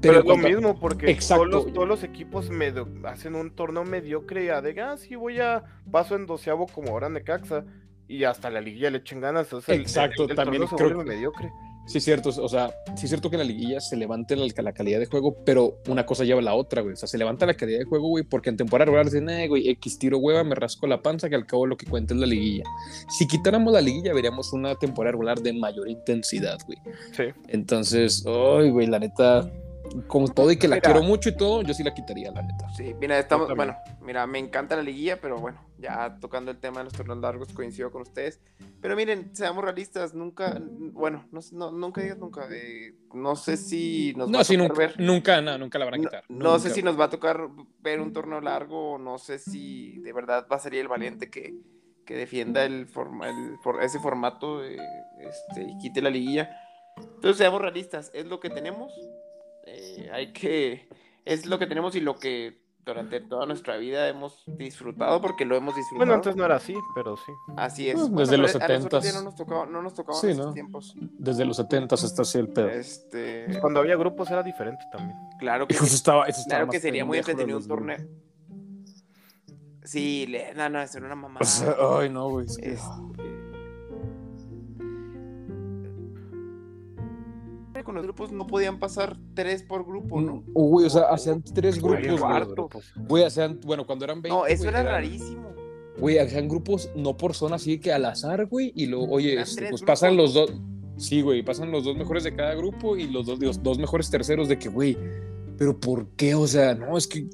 Pero, 0.00 0.20
es 0.20 0.24
lo 0.24 0.36
mismo, 0.38 0.80
porque 0.80 1.14
todos 1.14 1.46
los, 1.46 1.72
todos 1.72 1.86
los, 1.86 2.02
equipos 2.02 2.48
hacen 3.04 3.34
un 3.34 3.50
torneo 3.50 3.84
mediocre 3.84 4.46
y 4.46 4.48
a 4.48 4.62
de, 4.62 4.80
ah, 4.80 4.96
sí, 4.96 5.16
voy 5.16 5.38
a, 5.38 5.64
paso 5.90 6.16
en 6.16 6.26
doceavo 6.26 6.66
como 6.66 6.90
ahora 6.92 7.10
Necaxa, 7.10 7.66
y 8.08 8.24
hasta 8.24 8.48
la 8.48 8.62
liguilla 8.62 8.90
le 8.90 8.98
echen 8.98 9.20
ganas, 9.20 9.52
o 9.52 9.60
sea, 9.60 9.74
Exacto, 9.74 10.26
también 10.28 10.66
creo, 10.66 11.04
mediocre. 11.04 11.50
Sí, 11.86 11.98
es 11.98 12.04
cierto, 12.04 12.28
o 12.30 12.48
sea, 12.48 12.74
sí 12.96 13.04
es 13.04 13.10
cierto 13.10 13.28
que 13.28 13.36
en 13.36 13.40
la 13.40 13.44
liguilla 13.44 13.80
se 13.80 13.96
levanta 13.96 14.36
la, 14.36 14.72
calidad 14.72 15.00
de 15.00 15.06
juego, 15.06 15.36
pero 15.44 15.78
una 15.88 16.06
cosa 16.06 16.24
lleva 16.24 16.40
a 16.40 16.42
la 16.42 16.54
otra, 16.54 16.80
güey. 16.80 16.94
O 16.94 16.96
sea, 16.96 17.08
se 17.08 17.18
levanta 17.18 17.44
la 17.44 17.54
calidad 17.54 17.80
de 17.80 17.84
juego, 17.84 18.08
güey, 18.08 18.24
porque 18.24 18.50
en 18.50 18.56
temporada 18.56 18.86
regular 18.86 19.06
dicen, 19.06 19.28
eh, 19.28 19.48
güey, 19.48 19.68
X 19.68 19.98
tiro 19.98 20.18
hueva, 20.18 20.44
me 20.44 20.54
rasco 20.54 20.86
la 20.86 21.02
panza, 21.02 21.28
que 21.28 21.34
al 21.34 21.46
cabo 21.46 21.66
lo 21.66 21.76
que 21.76 21.86
cuenta 21.86 22.14
es 22.14 22.20
la 22.20 22.26
liguilla. 22.26 22.64
Si 23.08 23.26
quitáramos 23.26 23.72
la 23.72 23.80
liguilla, 23.80 24.14
veríamos 24.14 24.52
una 24.52 24.74
temporada 24.76 25.12
regular 25.12 25.40
de 25.40 25.52
mayor 25.52 25.88
intensidad, 25.88 26.58
güey. 26.66 26.78
Sí. 27.16 27.24
Entonces, 27.48 28.24
ay, 28.26 28.70
güey, 28.70 28.86
la 28.86 29.00
neta, 29.00 29.50
como 30.06 30.28
todo 30.28 30.50
y 30.50 30.56
que 30.56 30.68
la 30.68 30.80
quiero 30.80 31.02
mucho 31.02 31.28
y 31.28 31.36
todo, 31.36 31.62
yo 31.62 31.74
sí 31.74 31.82
la 31.82 31.94
quitaría, 31.94 32.30
la 32.30 32.42
neta. 32.42 32.68
Sí, 32.70 32.94
mira, 33.00 33.18
estamos, 33.18 33.54
bueno, 33.54 33.76
mira, 34.00 34.26
me 34.26 34.38
encanta 34.38 34.76
la 34.76 34.82
liguilla, 34.82 35.20
pero 35.20 35.38
bueno, 35.38 35.60
ya 35.78 36.16
tocando 36.20 36.50
el 36.50 36.58
tema 36.58 36.78
de 36.78 36.84
los 36.84 36.92
torneos 36.92 37.18
largos, 37.18 37.52
coincido 37.52 37.90
con 37.90 38.02
ustedes. 38.02 38.40
Pero 38.80 38.96
miren, 38.96 39.34
seamos 39.34 39.64
realistas, 39.64 40.14
nunca, 40.14 40.60
bueno, 40.60 41.26
no, 41.30 41.70
nunca 41.70 42.00
digas 42.00 42.18
nunca, 42.18 42.48
eh, 42.50 42.94
no 43.12 43.36
sé 43.36 43.56
si 43.56 44.14
nos 44.16 44.28
va 44.28 44.40
a 44.40 44.44
tocar 44.44 44.58
nunca, 44.58 44.74
ver. 44.74 45.00
Nunca, 45.00 45.40
no, 45.40 45.58
nunca 45.58 45.78
la 45.78 45.84
van 45.84 45.94
a 45.94 45.98
quitar. 45.98 46.24
No, 46.28 46.58
sé 46.58 46.70
si 46.70 46.82
nos 46.82 46.98
va 46.98 47.04
a 47.04 47.10
tocar 47.10 47.48
ver 47.80 48.00
un 48.00 48.12
torneo 48.12 48.40
largo, 48.40 48.98
no 48.98 49.18
sé 49.18 49.38
si 49.38 49.98
de 49.98 50.12
verdad 50.12 50.46
va 50.50 50.56
a 50.56 50.60
ser 50.60 50.74
el 50.74 50.88
valiente 50.88 51.30
que, 51.30 51.54
que 52.04 52.16
defienda 52.16 52.64
el, 52.64 52.86
forma, 52.86 53.28
el 53.28 53.56
ese 53.82 53.98
formato 53.98 54.64
este, 54.64 55.62
y 55.62 55.78
quite 55.78 56.02
la 56.02 56.10
liguilla. 56.10 56.50
Entonces, 56.96 57.38
seamos 57.38 57.60
realistas, 57.60 58.10
es 58.14 58.26
lo 58.26 58.40
que 58.40 58.50
tenemos 58.50 58.92
eh, 59.66 60.10
hay 60.12 60.32
que, 60.32 60.88
es 61.24 61.46
lo 61.46 61.58
que 61.58 61.66
tenemos 61.66 61.94
y 61.96 62.00
lo 62.00 62.16
que 62.16 62.62
durante 62.84 63.20
toda 63.20 63.46
nuestra 63.46 63.76
vida 63.76 64.08
hemos 64.08 64.42
disfrutado 64.46 65.20
porque 65.20 65.44
lo 65.44 65.56
hemos 65.56 65.76
disfrutado. 65.76 65.98
Bueno, 65.98 66.14
antes 66.14 66.34
no 66.34 66.44
era 66.44 66.56
así, 66.56 66.74
pero 66.94 67.16
sí. 67.16 67.32
Así 67.56 67.88
es. 67.88 67.94
Pues, 67.94 68.28
desde 68.28 68.38
los 68.38 68.50
70 68.50 69.00
no 69.12 69.22
nos 69.22 69.36
tocaba, 69.36 69.66
no 69.66 69.82
nos 69.82 69.94
tocaban 69.94 70.28
esos 70.28 70.54
tiempos. 70.54 70.96
Desde 70.98 71.44
los 71.44 71.56
70 71.56 71.94
está 71.94 72.22
así 72.22 72.38
el 72.38 72.48
pedo. 72.48 72.70
Este... 72.70 73.44
Pues 73.46 73.58
cuando 73.58 73.80
había 73.80 73.96
grupos 73.96 74.30
era 74.30 74.42
diferente 74.42 74.84
también. 74.90 75.16
Claro 75.38 75.66
que, 75.68 75.74
estaba, 75.74 76.26
claro 76.48 76.68
que 76.68 76.80
sería 76.80 77.04
muy 77.04 77.18
entretenido 77.18 77.58
un 77.58 77.68
torneo. 77.68 77.98
Sí, 79.84 80.26
le... 80.26 80.54
no, 80.54 80.68
no, 80.68 80.80
eso 80.80 80.98
era 80.98 81.06
una 81.06 81.16
mamada. 81.16 81.46
ay, 82.00 82.08
no, 82.08 82.30
güey. 82.30 82.46
Con 87.82 87.94
los 87.94 88.04
grupos 88.04 88.32
no 88.32 88.46
podían 88.46 88.78
pasar 88.78 89.16
tres 89.34 89.62
por 89.62 89.84
grupo, 89.86 90.20
¿no? 90.20 90.36
Mm, 90.36 90.52
güey, 90.52 90.86
o 90.86 90.90
sea, 90.90 91.02
hacían 91.04 91.42
tres 91.42 91.80
grupos. 91.80 92.92
Güey, 92.96 93.24
hacían, 93.24 93.60
bueno, 93.64 93.86
cuando 93.86 94.04
eran 94.04 94.22
20. 94.22 94.28
No, 94.28 94.46
eso 94.46 94.68
era 94.68 94.82
rarísimo. 94.82 95.52
Güey, 95.98 96.18
hacían 96.18 96.48
grupos 96.48 96.90
no 96.96 97.16
por 97.16 97.34
zona, 97.34 97.56
así 97.56 97.78
que 97.78 97.92
al 97.92 98.04
azar, 98.04 98.46
güey, 98.46 98.72
y 98.74 98.86
luego, 98.86 99.08
oye, 99.10 99.40
este, 99.40 99.68
pues 99.68 99.82
pasan 99.82 100.16
los 100.16 100.34
dos. 100.34 100.52
Sí, 100.96 101.20
güey, 101.20 101.42
pasan 101.42 101.70
los 101.70 101.84
dos 101.84 101.96
mejores 101.96 102.24
de 102.24 102.34
cada 102.34 102.54
grupo 102.54 102.96
y 102.96 103.08
los 103.08 103.26
dos, 103.26 103.38
los 103.40 103.62
dos 103.62 103.78
mejores 103.78 104.10
terceros 104.10 104.48
de 104.48 104.58
que, 104.58 104.68
güey, 104.68 104.96
pero 105.58 105.78
¿por 105.78 106.08
qué? 106.16 106.34
O 106.34 106.46
sea, 106.46 106.74
no, 106.74 106.96
es 106.96 107.06
que 107.06 107.28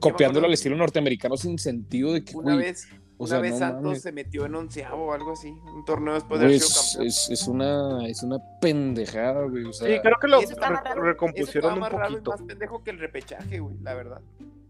copiándolo 0.00 0.46
al 0.46 0.52
estilo 0.52 0.76
norteamericano 0.76 1.36
sin 1.36 1.58
sentido 1.58 2.12
de 2.12 2.24
que, 2.24 2.36
una 2.36 2.56
vez, 2.56 2.88
O 3.16 3.24
Una 3.26 3.38
vez 3.38 3.52
no 3.52 3.58
Santos 3.58 3.82
mames. 3.84 4.02
se 4.02 4.10
metió 4.12 4.44
en 4.46 4.54
onceavo 4.56 5.06
o 5.06 5.12
algo 5.12 5.32
así. 5.32 5.50
Un 5.50 5.84
torneo 5.84 6.14
después 6.14 6.40
de 6.40 6.46
Güey, 6.46 6.58
haber 6.58 6.68
sido 6.68 7.02
es, 7.04 7.16
es, 7.16 7.30
es 7.30 7.46
una, 7.48 8.06
es 8.08 8.22
una 8.24 8.38
pendejada, 8.60 9.44
güey. 9.44 9.64
O 9.66 9.72
sea, 9.72 9.86
Sí, 9.88 10.00
creo 10.02 10.16
que 10.20 10.26
lo 10.28 10.40
re- 10.40 10.46
raro, 10.56 11.02
recompusieron 11.02 11.78
eso 11.78 11.84
un 11.96 12.00
poquito. 12.02 12.30
más 12.32 12.42
pendejo 12.42 12.82
que 12.82 12.90
el 12.90 12.98
repechaje, 12.98 13.60
güey, 13.60 13.76
la 13.82 13.94
verdad. 13.94 14.20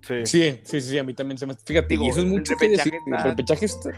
Sí. 0.03 0.27
Sí, 0.27 0.61
sí, 0.65 0.81
sí, 0.83 0.99
a 0.99 1.03
mí 1.05 1.15
también 1.15 1.39
se 1.39 1.47
me. 1.47 1.55
Fíjate, 1.55 1.89
Digo, 1.89 2.05
y 2.05 2.09
eso 2.11 2.19
es 2.19 2.27
el 2.27 2.31
mucho 2.31 2.55
que 2.59 2.69
decir. 2.69 2.93
El 3.07 3.23
repechaje 3.23 3.65
está. 3.65 3.91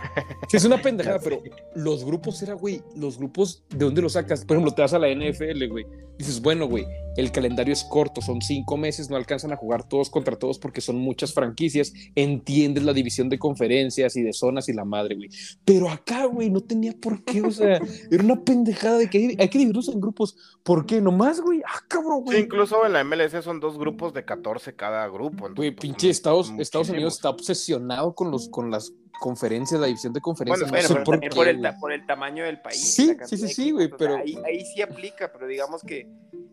Sí, 0.49 0.57
es 0.57 0.65
una 0.65 0.81
pendejada, 0.81 1.19
pero 1.19 1.43
los 1.75 2.05
grupos 2.05 2.41
era, 2.43 2.55
güey, 2.55 2.81
los 2.95 3.19
grupos, 3.19 3.65
¿de 3.71 3.85
dónde 3.87 4.01
los 4.03 4.13
sacas? 4.13 4.45
Por 4.45 4.57
ejemplo, 4.57 4.73
te 4.73 4.83
vas 4.83 4.95
a 4.95 5.01
la 5.01 5.09
NFL, 5.09 5.67
güey. 5.69 5.85
Dices, 6.17 6.41
bueno, 6.41 6.67
güey, 6.69 6.87
el 7.17 7.33
calendario 7.33 7.73
es 7.73 7.85
corto, 7.85 8.21
son 8.21 8.43
cinco 8.43 8.77
meses, 8.77 9.09
no 9.11 9.17
alcanzan 9.17 9.53
a 9.53 9.57
jugar 9.57 9.85
todos 9.89 10.11
contra 10.11 10.37
todos 10.37 10.59
porque 10.59 10.81
son 10.81 10.97
muchas 10.97 11.33
franquicias. 11.33 11.93
Entiendes 12.15 12.85
la 12.85 12.93
división 12.93 13.29
de 13.29 13.39
conferencias 13.39 14.17
y 14.17 14.23
de 14.23 14.33
zonas 14.33 14.69
y 14.69 14.73
la 14.73 14.85
madre, 14.85 15.15
güey. 15.17 15.29
Pero 15.65 15.89
acá, 15.89 16.27
güey, 16.27 16.51
no 16.51 16.61
tenía 16.61 16.93
por 16.93 17.25
qué, 17.25 17.43
o 17.43 17.51
sea, 17.51 17.81
era 18.11 18.23
una 18.23 18.43
pendejada 18.45 18.99
de 18.99 19.09
que 19.11 19.37
hay, 19.39 19.49
que 19.49 19.59
dividirlos 19.59 19.89
en 19.89 20.01
grupos. 20.01 20.37
¿Por 20.63 20.87
qué? 20.87 21.01
Nomás, 21.01 21.41
güey. 21.41 21.63
Ah, 21.67 21.81
cabrón, 21.89 22.19
Sí, 22.19 22.33
güey. 22.33 22.41
incluso 22.43 22.85
en 22.85 22.93
la 22.93 23.05
MLS 23.05 23.43
son 23.45 23.61
dos 23.61 23.79
grupos 23.79 24.13
de 24.13 24.25
14 24.25 24.75
cada 24.75 25.07
grupo. 25.09 25.47
entonces, 25.47 25.57
Güey, 25.57 25.71
pues, 25.71 25.83
pinche 25.83 26.11
Estados, 26.11 26.53
Estados 26.59 26.91
Unidos 26.91 27.15
está 27.15 27.31
obsesionado 27.31 28.15
con, 28.15 28.31
los, 28.31 28.49
con 28.49 28.71
las 28.71 28.93
conferencias, 29.19 29.81
la 29.81 29.87
división 29.87 30.13
de 30.13 30.21
conferencias. 30.21 30.71
Bueno, 30.71 30.83
no 30.83 30.89
Bueno, 30.89 30.89
sé 30.89 30.95
pero 30.95 31.05
por 31.05 31.15
también 31.15 31.31
qué, 31.31 31.37
por 31.37 31.49
el, 31.49 31.81
por 31.81 32.07
tamaño 32.07 32.45
del 32.45 32.61
país. 32.61 32.95
Sí, 32.95 33.17
sí, 33.25 33.37
sí, 33.37 33.49
sí, 33.49 33.71
güey, 33.71 33.87
equipos, 33.87 34.03
o 34.03 34.05
sea, 34.05 34.23
pero- 34.23 34.23
ahí, 34.25 34.39
ahí 34.47 34.65
sí 34.67 34.83
aplica, 34.83 35.31
pero 35.33 35.47
digamos 35.47 35.83
que. 35.83 36.07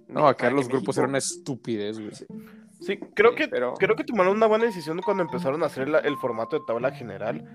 No, 0.08 0.28
acá 0.28 0.50
los 0.50 0.68
grupos 0.68 0.88
México- 0.96 1.02
eran 1.02 1.10
una 1.10 1.18
estupidez, 1.18 2.00
güey. 2.00 2.12
Sí, 2.80 2.98
creo 3.16 3.32
Sí, 3.32 3.38
que, 3.38 3.48
pero- 3.48 3.74
creo 3.76 3.96
que 3.96 4.04
tomaron 4.04 4.36
una 4.36 4.46
buena 4.46 4.66
decisión 4.66 5.02
cuando 5.02 5.24
empezaron 5.24 5.64
a 5.64 5.68
hacer 5.68 5.88
la- 5.90 6.00
el 6.00 6.18
formato 6.18 6.60
de 6.60 6.66
tabla 6.68 6.92
general. 6.92 7.48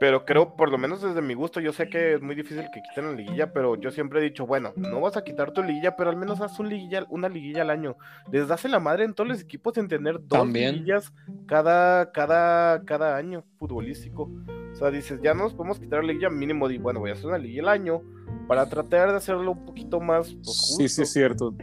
Pero 0.00 0.24
creo, 0.24 0.56
por 0.56 0.70
lo 0.70 0.78
menos 0.78 1.02
desde 1.02 1.20
mi 1.20 1.34
gusto, 1.34 1.60
yo 1.60 1.74
sé 1.74 1.90
que 1.90 2.14
es 2.14 2.22
muy 2.22 2.34
difícil 2.34 2.64
que 2.72 2.80
quiten 2.80 3.04
la 3.04 3.12
liguilla, 3.12 3.52
pero 3.52 3.76
yo 3.76 3.90
siempre 3.90 4.18
he 4.18 4.22
dicho, 4.22 4.46
bueno, 4.46 4.72
no 4.74 4.98
vas 4.98 5.18
a 5.18 5.24
quitar 5.24 5.52
tu 5.52 5.62
liguilla, 5.62 5.94
pero 5.94 6.08
al 6.08 6.16
menos 6.16 6.40
haz 6.40 6.58
un 6.58 6.70
liguilla, 6.70 7.04
una 7.10 7.28
liguilla 7.28 7.60
al 7.60 7.68
año. 7.68 7.98
Les 8.32 8.50
hace 8.50 8.70
la 8.70 8.80
madre 8.80 9.04
en 9.04 9.12
todos 9.12 9.28
los 9.28 9.42
equipos 9.42 9.76
en 9.76 9.88
tener 9.88 10.14
dos 10.14 10.38
También. 10.38 10.76
liguillas 10.76 11.12
cada, 11.46 12.10
cada, 12.12 12.82
cada 12.86 13.14
año 13.18 13.44
futbolístico. 13.58 14.30
O 14.72 14.74
sea, 14.74 14.90
dices, 14.90 15.20
ya 15.22 15.34
no 15.34 15.42
nos 15.42 15.52
podemos 15.52 15.78
quitar 15.78 16.00
la 16.02 16.06
liguilla 16.08 16.30
mínimo, 16.30 16.66
di, 16.66 16.78
bueno, 16.78 17.00
voy 17.00 17.10
a 17.10 17.12
hacer 17.12 17.26
una 17.26 17.36
liguilla 17.36 17.60
al 17.62 17.68
año 17.68 18.00
para 18.48 18.66
tratar 18.70 19.10
de 19.10 19.18
hacerlo 19.18 19.52
un 19.52 19.66
poquito 19.66 20.00
más 20.00 20.32
pues, 20.32 20.76
Sí, 20.78 20.88
sí, 20.88 21.02
justo. 21.02 21.02
es 21.02 21.12
cierto. 21.12 21.54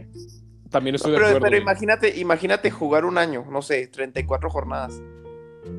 También 0.70 0.94
estoy 0.94 1.12
pero, 1.14 1.24
de 1.24 1.30
acuerdo. 1.32 1.44
pero 1.50 1.60
imagínate, 1.60 2.16
imagínate 2.20 2.70
jugar 2.70 3.04
un 3.04 3.18
año, 3.18 3.44
no 3.50 3.62
sé, 3.62 3.88
34 3.88 4.48
jornadas. 4.48 5.02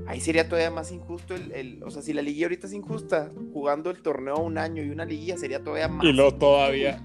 Ahí 0.08 0.20
sería 0.22 0.48
todavía 0.48 0.72
más 0.72 0.92
injusto 0.92 1.36
el, 1.36 1.52
el- 1.52 1.84
o 1.84 1.92
sea, 1.92 2.02
si 2.02 2.14
la 2.14 2.22
liguilla 2.22 2.46
ahorita 2.48 2.68
es 2.68 2.74
injusta, 2.74 3.32
jugando 3.54 3.90
el 3.90 4.02
torneo 4.02 4.38
un 4.38 4.58
año 4.58 4.84
y 4.84 4.90
una 4.90 5.06
liguilla 5.06 5.38
sería 5.38 5.64
todavía 5.64 5.88
más. 5.88 6.04
Y 6.06 6.12
injusto, 6.14 6.32
todavía. 6.34 7.02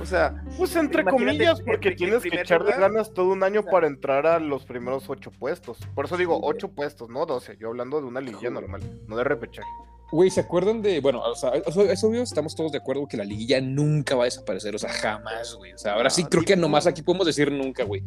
O 0.00 0.06
sea, 0.06 0.42
Pues 0.56 0.74
entre 0.76 1.04
comillas, 1.04 1.60
porque 1.62 1.92
tienes 1.92 2.24
en 2.24 2.30
que 2.30 2.40
echarle 2.40 2.72
lugar, 2.72 2.90
ganas 2.92 3.12
todo 3.12 3.28
un 3.32 3.42
año 3.42 3.60
o 3.60 3.62
sea- 3.64 3.72
para 3.72 3.86
entrar 3.86 4.26
a 4.26 4.38
los 4.40 4.64
primeros 4.64 5.08
ocho 5.08 5.30
puestos. 5.30 5.78
Por 5.94 6.06
eso 6.06 6.16
digo 6.16 6.34
Sí, 6.36 6.40
ocho 6.44 6.68
puestos, 6.68 7.08
no 7.10 7.26
doce. 7.26 7.56
Yo 7.58 7.68
hablando 7.68 8.00
de 8.00 8.06
una 8.06 8.20
liguilla 8.20 8.50
normal, 8.50 8.82
no 9.06 9.16
de 9.16 9.24
repechaje. 9.24 9.68
Güey, 10.14 10.30
¿se 10.30 10.38
acuerdan 10.38 10.80
de.? 10.80 11.00
Bueno, 11.00 11.20
o 11.22 11.34
sea, 11.34 11.50
es 11.50 12.04
obvio, 12.04 12.22
estamos 12.22 12.54
todos 12.54 12.70
de 12.70 12.78
acuerdo 12.78 13.08
que 13.08 13.16
la 13.16 13.24
liguilla 13.24 13.60
nunca 13.60 14.14
va 14.14 14.22
a 14.22 14.24
desaparecer, 14.26 14.72
o 14.72 14.78
sea, 14.78 14.90
jamás, 14.90 15.56
güey. 15.56 15.72
O 15.72 15.78
sea, 15.78 15.94
ahora 15.94 16.08
sí 16.08 16.22
No, 16.22 16.28
creo 16.28 16.44
que 16.44 16.54
nomás 16.54 16.86
aquí 16.86 17.02
podemos 17.02 17.26
decir 17.26 17.50
nunca, 17.50 17.82
güey. 17.82 18.00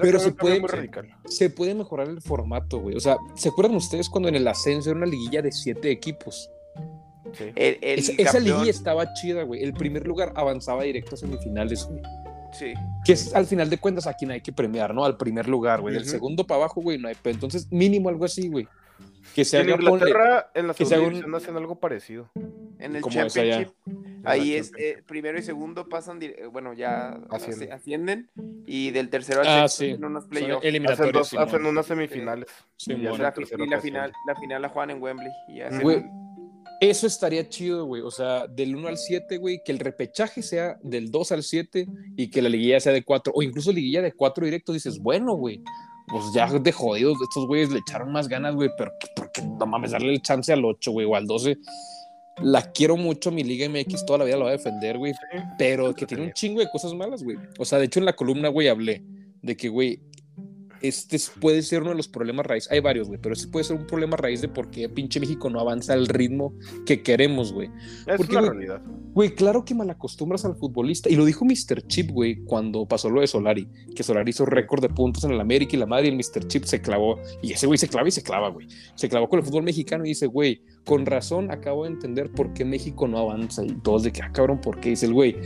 Pero 0.00 0.20
se 0.20 0.30
puede-. 0.30 0.62
Se 1.24 1.50
puede 1.50 1.74
mejorar 1.74 2.10
el 2.10 2.22
formato, 2.22 2.78
güey. 2.78 2.94
O 2.94 3.00
sea, 3.00 3.16
¿se 3.34 3.48
acuerdan 3.48 3.74
ustedes 3.74 4.08
cuando 4.08 4.28
en 4.28 4.36
el 4.36 4.46
ascenso 4.46 4.90
era 4.90 4.98
una 4.98 5.08
liguilla 5.08 5.42
de 5.42 5.50
siete 5.50 5.90
equipos? 5.90 6.48
Sí. 7.32 7.50
el, 7.56 7.78
el 7.82 7.98
Esa, 7.98 8.38
liguilla 8.38 8.70
estaba 8.70 9.12
chida, 9.14 9.42
güey. 9.42 9.64
El 9.64 9.72
primer 9.72 10.06
lugar 10.06 10.32
avanzaba 10.36 10.84
directo 10.84 11.16
a 11.16 11.18
semifinales, 11.18 11.88
güey. 11.88 12.02
Sí. 12.52 12.72
Que 13.04 13.14
es 13.14 13.34
al 13.34 13.46
final 13.46 13.68
de 13.68 13.78
cuentas 13.78 14.06
a 14.06 14.14
quien 14.14 14.30
hay 14.30 14.42
que 14.42 14.52
premiar, 14.52 14.94
¿no? 14.94 15.04
Al 15.04 15.16
primer 15.16 15.48
lugar, 15.48 15.80
güey. 15.80 15.92
Del 15.92 16.04
segundo 16.04 16.46
para 16.46 16.60
abajo, 16.60 16.80
güey, 16.80 16.98
no 16.98 17.08
hay. 17.08 17.16
Entonces, 17.24 17.66
mínimo 17.72 18.10
algo 18.10 18.24
así, 18.24 18.48
güey. 18.48 18.68
Que 19.34 19.44
se 19.44 19.58
en 19.60 19.66
haga 19.68 19.76
ponle- 19.76 19.92
Inglaterra, 19.92 20.50
en 20.54 20.66
la 20.68 20.74
que 20.74 20.84
se 20.84 20.90
segunda 20.90 20.96
haga 20.96 21.06
un- 21.06 21.12
división 21.14 21.34
hacen 21.34 21.56
algo 21.56 21.78
parecido. 21.80 22.30
En 22.80 22.94
el. 22.96 23.02
Championship, 23.02 23.72
ahí 24.24 24.52
la 24.52 24.56
es 24.58 24.72
eh, 24.78 25.02
primero 25.06 25.38
y 25.38 25.42
segundo 25.42 25.88
pasan, 25.88 26.22
eh, 26.22 26.46
bueno, 26.52 26.72
ya 26.74 27.18
Ascienden. 27.72 28.30
y 28.66 28.90
del 28.92 29.10
tercero 29.10 29.40
al 29.40 29.46
Ah, 29.48 29.68
sexto 29.68 29.84
sí. 29.84 29.90
hacen 29.92 30.04
unos 30.04 30.24
playoffs. 30.26 30.64
Hacen, 30.88 31.12
dos, 31.12 31.34
hacen 31.34 31.66
unas 31.66 31.86
semifinales. 31.86 32.48
Sí, 32.76 32.92
y 32.92 32.96
La, 32.98 33.10
y 33.10 33.66
la 33.68 33.80
final, 33.80 34.12
la 34.26 34.34
final 34.36 34.62
la 34.62 34.68
juegan 34.68 34.90
en 34.90 35.02
Wembley. 35.02 35.30
Y 35.48 35.60
hacen 35.60 36.08
Eso 36.80 37.08
estaría 37.08 37.48
chido, 37.48 37.86
güey. 37.86 38.02
O 38.02 38.10
sea, 38.12 38.46
del 38.46 38.76
1 38.76 38.86
al 38.86 38.96
7, 38.98 39.38
güey, 39.38 39.60
que 39.64 39.72
el 39.72 39.80
repechaje 39.80 40.42
sea 40.42 40.78
del 40.80 41.10
2 41.10 41.32
al 41.32 41.42
7 41.42 41.88
y 42.16 42.30
que 42.30 42.40
la 42.40 42.48
liguilla 42.48 42.78
sea 42.78 42.92
de 42.92 43.02
4, 43.02 43.32
o 43.34 43.42
incluso 43.42 43.72
liguilla 43.72 44.00
de 44.02 44.12
4 44.12 44.44
directo, 44.44 44.72
dices, 44.72 45.00
bueno, 45.00 45.34
güey, 45.34 45.60
pues 46.08 46.32
ya 46.32 46.46
de 46.46 46.72
jodidos, 46.72 47.18
estos 47.22 47.46
güeyes 47.46 47.70
le 47.70 47.78
echaron 47.80 48.12
más 48.12 48.28
ganas, 48.28 48.54
güey, 48.54 48.70
pero 48.76 48.92
porque 49.14 49.42
no 49.42 49.66
mames, 49.66 49.92
darle 49.92 50.12
el 50.12 50.22
chance 50.22 50.52
al 50.52 50.64
8, 50.64 50.90
güey, 50.90 51.06
o 51.06 51.14
al 51.14 51.26
12. 51.26 51.56
La 52.42 52.62
quiero 52.72 52.96
mucho, 52.96 53.30
mi 53.30 53.42
Liga 53.42 53.68
MX 53.68 54.06
toda 54.06 54.20
la 54.20 54.24
vida 54.24 54.36
la 54.36 54.44
va 54.44 54.50
a 54.50 54.52
defender, 54.52 54.96
güey, 54.98 55.12
pero 55.58 55.94
que 55.94 56.06
tiene 56.06 56.24
un 56.24 56.32
chingo 56.32 56.60
de 56.60 56.68
cosas 56.70 56.94
malas, 56.94 57.22
güey. 57.22 57.36
O 57.58 57.64
sea, 57.64 57.78
de 57.78 57.86
hecho 57.86 57.98
en 57.98 58.06
la 58.06 58.14
columna, 58.14 58.48
güey, 58.48 58.68
hablé 58.68 59.02
de 59.42 59.56
que, 59.56 59.68
güey, 59.68 60.00
este 60.82 61.16
es- 61.16 61.30
puede 61.40 61.62
ser 61.62 61.82
uno 61.82 61.90
de 61.90 61.96
los 61.96 62.08
problemas 62.08 62.46
raíz. 62.46 62.70
Hay 62.70 62.80
varios, 62.80 63.08
güey, 63.08 63.20
pero 63.20 63.34
este 63.34 63.48
puede 63.48 63.64
ser 63.64 63.76
un 63.76 63.86
problema 63.86 64.16
raíz 64.16 64.40
de 64.40 64.48
por 64.48 64.70
qué 64.70 64.88
pinche 64.88 65.20
México 65.20 65.50
no 65.50 65.60
avanza 65.60 65.92
al 65.92 66.06
ritmo 66.08 66.54
que 66.86 67.02
queremos, 67.02 67.52
güey. 67.52 67.68
Es 68.06 68.16
Porque, 68.16 68.36
una 68.36 68.50
realidad. 68.50 68.82
Güey, 69.14 69.34
claro 69.34 69.64
que 69.64 69.74
malacostumbras 69.74 70.44
al 70.44 70.54
futbolista. 70.56 71.08
Y 71.10 71.16
lo 71.16 71.24
dijo 71.24 71.44
Mr. 71.44 71.82
Chip, 71.86 72.10
güey, 72.10 72.44
cuando 72.44 72.86
pasó 72.86 73.10
lo 73.10 73.20
de 73.20 73.26
Solari. 73.26 73.66
Que 73.94 74.02
Solari 74.02 74.30
hizo 74.30 74.46
récord 74.46 74.80
de 74.82 74.88
puntos 74.88 75.24
en 75.24 75.32
el 75.32 75.40
América 75.40 75.74
y 75.74 75.78
la 75.78 75.86
madre 75.86 76.06
y 76.06 76.10
el 76.10 76.16
Mr. 76.16 76.46
Chip 76.46 76.64
se 76.64 76.80
clavó. 76.80 77.18
Y 77.42 77.52
ese 77.52 77.66
güey 77.66 77.78
se 77.78 77.88
clava 77.88 78.06
y 78.08 78.12
se 78.12 78.22
clava, 78.22 78.48
güey. 78.50 78.68
Se 78.94 79.08
clavó 79.08 79.28
con 79.28 79.40
el 79.40 79.44
fútbol 79.44 79.64
mexicano 79.64 80.04
y 80.04 80.08
dice, 80.10 80.26
güey, 80.26 80.62
con 80.84 81.04
razón 81.06 81.50
acabo 81.50 81.84
de 81.84 81.90
entender 81.90 82.30
por 82.30 82.52
qué 82.52 82.64
México 82.64 83.08
no 83.08 83.18
avanza. 83.18 83.64
Y 83.64 83.72
todos 83.82 84.04
de 84.04 84.12
que, 84.12 84.22
ah, 84.22 84.30
cabrón, 84.32 84.60
¿por 84.60 84.78
qué? 84.78 84.90
Dice 84.90 85.06
el 85.06 85.14
güey, 85.14 85.36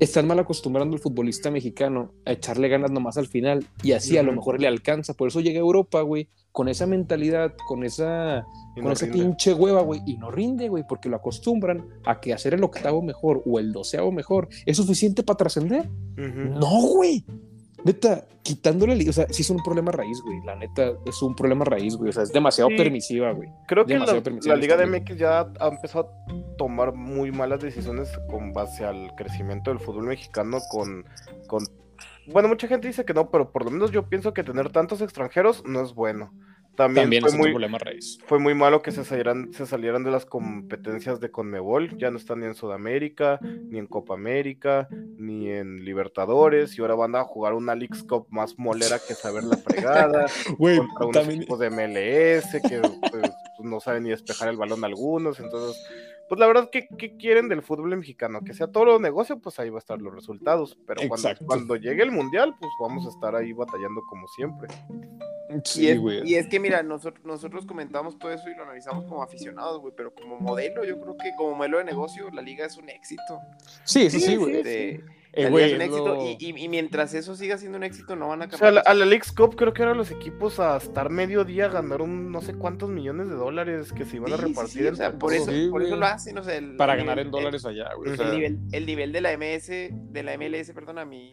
están 0.00 0.26
mal 0.26 0.38
acostumbrando 0.38 0.96
al 0.96 1.02
futbolista 1.02 1.50
mexicano 1.50 2.14
a 2.24 2.32
echarle 2.32 2.68
ganas 2.68 2.90
nomás 2.90 3.18
al 3.18 3.26
final. 3.26 3.66
Y 3.82 3.92
así 3.92 4.16
a 4.16 4.22
lo 4.22 4.32
mejor 4.32 4.58
le 4.58 4.66
alcanza. 4.66 5.14
Por 5.14 5.28
eso 5.28 5.40
llega 5.40 5.58
a 5.58 5.60
Europa, 5.60 6.00
güey, 6.00 6.28
con 6.52 6.68
esa 6.68 6.86
mentalidad, 6.86 7.54
con 7.68 7.84
esa 7.84 8.46
con 8.74 8.84
no 8.84 8.92
esa 8.92 9.06
rinde. 9.06 9.18
pinche 9.18 9.52
hueva, 9.52 9.82
güey, 9.82 10.00
y 10.06 10.16
no 10.16 10.30
rinde, 10.30 10.68
güey, 10.68 10.84
porque 10.88 11.10
lo 11.10 11.16
acostumbran 11.16 11.86
a 12.04 12.18
que 12.20 12.32
hacer 12.32 12.54
el 12.54 12.64
octavo 12.64 13.02
mejor 13.02 13.42
o 13.44 13.58
el 13.58 13.72
doceavo 13.72 14.10
mejor 14.10 14.48
es 14.64 14.78
suficiente 14.78 15.22
para 15.22 15.36
trascender. 15.36 15.88
No, 16.16 16.80
güey. 16.94 17.24
Neta, 17.84 18.24
quitándole, 18.42 19.08
o 19.08 19.12
sea, 19.12 19.26
sí 19.30 19.42
es 19.42 19.50
un 19.50 19.62
problema 19.62 19.90
raíz, 19.92 20.20
güey. 20.22 20.40
La 20.44 20.56
neta, 20.56 20.92
es 21.06 21.22
un 21.22 21.34
problema 21.34 21.64
raíz, 21.64 21.96
güey. 21.96 22.10
O 22.10 22.12
sea, 22.12 22.22
es 22.22 22.32
demasiado 22.32 22.70
Sí. 22.70 22.76
permisiva, 22.76 23.32
güey. 23.32 23.48
Creo 23.66 23.86
que 23.86 23.94
la, 23.98 24.00
Liga 24.56 24.76
de 24.76 24.84
esta 24.84 24.86
MX 24.86 25.16
ya 25.16 25.40
ha 25.60 25.68
empezado 25.68 26.10
a 26.10 26.56
tomar 26.56 26.94
muy 26.94 27.32
malas 27.32 27.60
decisiones 27.60 28.10
con 28.28 28.52
base 28.52 28.84
al 28.84 29.14
crecimiento 29.16 29.70
del 29.70 29.80
fútbol 29.80 30.04
mexicano 30.04 30.58
con, 30.70 31.04
con... 31.46 31.64
Bueno, 32.26 32.48
mucha 32.48 32.68
gente 32.68 32.88
dice 32.88 33.04
que 33.04 33.14
no, 33.14 33.30
pero 33.30 33.50
por 33.50 33.64
lo 33.64 33.70
menos 33.70 33.90
yo 33.90 34.08
pienso 34.08 34.32
que 34.34 34.44
tener 34.44 34.70
tantos 34.70 35.00
extranjeros 35.00 35.64
no 35.66 35.82
es 35.82 35.94
bueno. 35.94 36.32
También, 36.80 37.04
También 37.04 37.22
fue, 37.24 37.30
es 37.30 37.36
muy, 37.36 37.50
problema 37.50 37.76
raíz. 37.76 38.18
fue 38.24 38.38
muy 38.38 38.54
malo 38.54 38.80
que 38.80 38.90
se 38.90 39.04
salieran, 39.04 39.52
se 39.52 39.66
salieran 39.66 40.02
de 40.02 40.10
las 40.10 40.24
competencias 40.24 41.20
de 41.20 41.30
Conmebol. 41.30 41.98
Ya 41.98 42.10
no 42.10 42.16
están 42.16 42.40
ni 42.40 42.46
en 42.46 42.54
Sudamérica, 42.54 43.38
ni 43.42 43.78
en 43.78 43.86
Copa 43.86 44.14
América, 44.14 44.88
ni 45.18 45.50
en 45.50 45.84
Libertadores. 45.84 46.78
Y 46.78 46.80
ahora 46.80 46.94
van 46.94 47.16
a 47.16 47.24
jugar 47.24 47.52
una 47.52 47.74
Leagues 47.74 48.02
Cup 48.02 48.28
más 48.30 48.58
molera 48.58 48.98
que 48.98 49.12
saber 49.12 49.44
la 49.44 49.58
fregada. 49.58 50.24
Contra 50.58 51.04
unos 51.04 51.12
también. 51.12 51.42
equipos 51.42 51.58
de 51.58 51.68
MLS 51.68 52.62
que 52.66 52.80
pues, 53.10 53.30
no 53.58 53.78
saben 53.80 54.04
ni 54.04 54.08
despejar 54.08 54.48
el 54.48 54.56
balón 54.56 54.82
algunos, 54.82 55.38
entonces, 55.38 55.86
pues 56.30 56.38
la 56.38 56.46
verdad, 56.46 56.70
¿qué, 56.70 56.86
qué 56.96 57.16
quieren 57.16 57.48
del 57.48 57.60
fútbol 57.60 57.96
mexicano? 57.96 58.42
Que 58.42 58.54
sea 58.54 58.68
todo 58.68 59.00
negocio, 59.00 59.40
pues 59.40 59.58
ahí 59.58 59.68
va 59.68 59.78
a 59.78 59.80
estar 59.80 60.00
los 60.00 60.14
resultados, 60.14 60.78
pero 60.86 61.02
cuando, 61.44 61.74
llegue 61.74 62.04
el 62.04 62.12
Mundial, 62.12 62.54
pues 62.60 62.70
vamos 62.78 63.04
a 63.04 63.08
estar 63.08 63.34
ahí 63.34 63.52
batallando 63.52 64.00
como 64.08 64.28
siempre. 64.28 64.68
Y, 65.48 65.60
Sí, 65.64 65.88
es, 65.88 65.98
güey. 65.98 66.22
y 66.24 66.36
es 66.36 66.46
que, 66.46 66.60
mira, 66.60 66.84
nosotros, 66.84 67.26
nosotros 67.26 67.66
comentamos 67.66 68.16
todo 68.16 68.30
eso 68.30 68.48
y 68.48 68.54
lo 68.54 68.62
analizamos 68.62 69.06
como 69.06 69.24
aficionados, 69.24 69.80
güey, 69.80 69.92
pero 69.96 70.14
como 70.14 70.38
modelo, 70.38 70.84
yo 70.84 71.00
creo 71.00 71.16
que 71.16 71.32
como 71.36 71.56
modelo 71.56 71.78
de 71.78 71.84
negocio, 71.84 72.30
la 72.30 72.42
liga 72.42 72.64
es 72.64 72.76
un 72.76 72.88
éxito. 72.88 73.40
Sí, 73.82 74.06
eso 74.06 74.20
Sí, 74.20 74.24
sí, 74.24 74.36
güey. 74.36 74.58
Este, 74.58 74.94
Eh, 74.94 75.04
la 75.32 75.38
liga 75.42 75.50
güey, 75.50 75.64
es 75.70 75.74
un 75.74 75.80
éxito 75.82 76.14
lo- 76.14 76.24
y, 76.26 76.36
y- 76.40 76.64
y 76.64 76.68
mientras 76.68 77.14
eso 77.14 77.34
siga 77.36 77.56
siendo 77.58 77.78
un 77.78 77.84
éxito, 77.84 78.16
no 78.16 78.28
van 78.28 78.42
a 78.42 78.46
O 78.46 78.48
sea, 78.50 78.58
cambiar. 78.58 78.84
a 78.86 78.94
la, 78.94 79.04
Leagues 79.04 79.32
Cup 79.32 79.54
creo 79.56 79.72
que 79.72 79.82
eran 79.82 79.96
los 79.96 80.10
equipos 80.10 80.58
a 80.60 80.76
estar 80.76 81.10
mediodía 81.10 81.68
ganaron 81.68 82.32
no 82.32 82.40
sé 82.40 82.54
cuántos 82.54 82.90
millones 82.90 83.28
de 83.28 83.34
dólares 83.36 83.92
que 83.92 84.04
se 84.04 84.16
iban 84.16 84.32
a 84.32 84.36
Sí, 84.36 84.42
repartir 84.44 84.82
sí, 84.82 84.86
o 84.88 84.96
sea, 84.96 85.12
por 85.18 85.32
eso, 85.32 85.50
Sí, 85.50 85.68
por 85.70 85.82
eso 85.82 85.96
lo 85.96 86.06
hacen, 86.06 86.36
o 86.38 86.42
sea, 86.42 86.56
el- 86.56 86.76
Para 86.76 86.94
el 86.94 87.00
ganar 87.00 87.18
en 87.20 87.30
dólares 87.30 87.64
allá, 87.64 87.94
güey. 87.96 88.10
o 88.10 88.12
el, 88.12 88.18
sea, 88.18 88.30
nivel, 88.32 88.58
el 88.72 88.86
nivel 88.86 89.12
de 89.12 89.20
la 89.20 89.32
MS, 89.32 89.90
de 89.92 90.22
la 90.22 90.34
MLS, 90.36 90.72
perdón, 90.72 90.98
a 90.98 91.04
mí, 91.04 91.32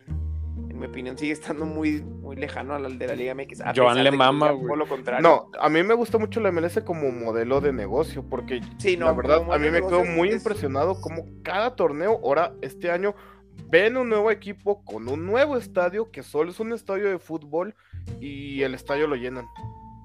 en 0.69 0.79
mi 0.79 0.85
opinión, 0.85 1.17
sigue 1.17 1.31
estando 1.33 1.65
muy, 1.65 2.01
muy 2.03 2.35
lejano 2.35 2.75
al 2.75 2.99
de 2.99 3.07
la 3.07 3.15
Liga 3.15 3.33
MX. 3.33 3.63
Joan 3.75 4.03
le 4.03 4.11
mama, 4.11 4.51
güey. 4.51 4.79
No, 5.21 5.49
a 5.59 5.69
mí 5.69 5.81
me 5.81 5.95
gusta 5.95 6.19
mucho 6.19 6.39
la 6.39 6.51
MLS 6.51 6.81
como 6.83 7.09
modelo 7.11 7.61
de 7.61 7.73
negocio, 7.73 8.23
porque 8.29 8.61
la 8.99 9.11
verdad, 9.13 9.41
a 9.51 9.57
mí 9.57 9.69
me 9.71 9.81
quedo 9.81 10.03
muy 10.05 10.31
impresionado 10.31 11.01
como 11.01 11.25
cada 11.43 11.75
torneo, 11.75 12.19
ahora 12.23 12.53
este 12.61 12.91
año, 12.91 13.15
ven 13.69 13.97
un 13.97 14.09
nuevo 14.09 14.31
equipo 14.31 14.83
con 14.83 15.07
un 15.09 15.25
nuevo 15.25 15.57
estadio, 15.57 16.11
que 16.11 16.23
solo 16.23 16.51
es 16.51 16.59
un 16.59 16.73
estadio 16.73 17.09
de 17.09 17.19
fútbol, 17.19 17.75
y 18.19 18.61
el 18.61 18.73
estadio 18.73 19.07
lo 19.07 19.15
llenan. 19.15 19.45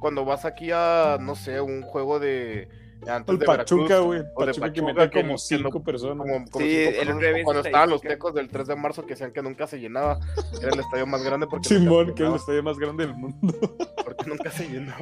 Cuando 0.00 0.24
vas 0.24 0.44
aquí 0.44 0.70
a, 0.72 1.18
no 1.20 1.36
sé, 1.36 1.60
un 1.60 1.82
juego 1.82 2.18
de 2.18 2.68
antes 3.08 3.34
el 3.34 3.44
Pachuca, 3.44 3.98
güey. 3.98 4.22
Pachuca, 4.34 4.72
que 4.72 4.82
mete 4.82 5.10
como 5.10 5.38
cinco 5.38 5.82
personas. 5.82 6.26
sí, 6.56 6.86
cuando 7.44 7.62
estaban 7.62 7.90
los 7.90 8.00
tecos 8.00 8.34
del 8.34 8.48
3 8.48 8.68
de 8.68 8.76
marzo 8.76 9.02
que 9.02 9.10
decían 9.10 9.32
que 9.32 9.42
nunca 9.42 9.66
se 9.66 9.78
llenaba. 9.78 10.20
Era 10.60 10.72
el 10.72 10.80
estadio 10.80 11.06
más 11.06 11.22
grande 11.22 11.46
porque. 11.46 11.68
Simón, 11.68 12.14
que 12.14 12.22
era 12.22 12.30
el 12.30 12.36
estadio 12.36 12.62
más 12.62 12.78
grande 12.78 13.06
del 13.06 13.14
mundo. 13.14 13.54
porque 14.04 14.26
nunca 14.26 14.50
se 14.50 14.68
llenó. 14.68 14.94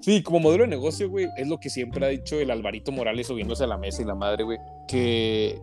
Sí, 0.00 0.22
como 0.22 0.40
modelo 0.40 0.64
de 0.64 0.68
negocio, 0.68 1.08
güey, 1.08 1.28
es 1.36 1.46
lo 1.46 1.60
que 1.60 1.70
siempre 1.70 2.04
ha 2.04 2.08
dicho 2.08 2.38
el 2.38 2.50
Alvarito 2.50 2.90
Morales 2.90 3.28
subiéndose 3.28 3.64
a 3.64 3.68
la 3.68 3.78
mesa 3.78 4.02
y 4.02 4.04
la 4.04 4.16
madre, 4.16 4.42
güey, 4.42 4.58
que, 4.88 5.60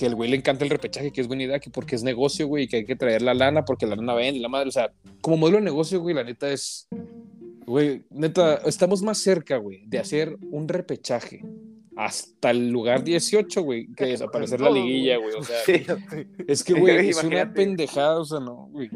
que 0.00 0.06
el 0.06 0.14
güey 0.14 0.30
le 0.30 0.36
encanta 0.38 0.64
el 0.64 0.70
repechaje, 0.70 1.12
que 1.12 1.20
es 1.20 1.28
buena 1.28 1.42
idea, 1.42 1.60
que 1.60 1.68
porque 1.68 1.94
es 1.94 2.02
negocio, 2.02 2.46
güey, 2.46 2.66
que 2.66 2.78
hay 2.78 2.84
que 2.86 2.96
traer 2.96 3.20
la 3.20 3.34
lana 3.34 3.66
porque 3.66 3.84
la 3.84 3.96
lana 3.96 4.14
vende, 4.14 4.40
la 4.40 4.48
madre, 4.48 4.70
o 4.70 4.72
sea, 4.72 4.90
como 5.20 5.36
modelo 5.36 5.58
de 5.58 5.64
negocio, 5.64 6.00
güey, 6.00 6.14
la 6.14 6.24
neta 6.24 6.50
es, 6.50 6.88
Güey, 7.66 8.02
neta, 8.08 8.56
estamos 8.64 9.02
más 9.02 9.18
cerca, 9.18 9.58
güey, 9.58 9.82
de 9.86 9.98
hacer 9.98 10.36
un 10.50 10.68
repechaje 10.68 11.44
hasta 11.96 12.50
el 12.50 12.70
lugar 12.70 13.04
18, 13.04 13.62
güey, 13.62 13.88
que 13.92 14.06
desaparecer 14.06 14.60
la 14.60 14.70
liguilla, 14.70 15.18
güey. 15.18 15.34
O 15.34 15.44
sea, 15.44 15.58
es 16.48 16.64
que, 16.64 16.72
güey, 16.72 17.08
es 17.10 17.22
una 17.22 17.52
pendejada, 17.52 18.18
o 18.20 18.24
sea, 18.24 18.40
no, 18.40 18.68
güey. 18.72 18.88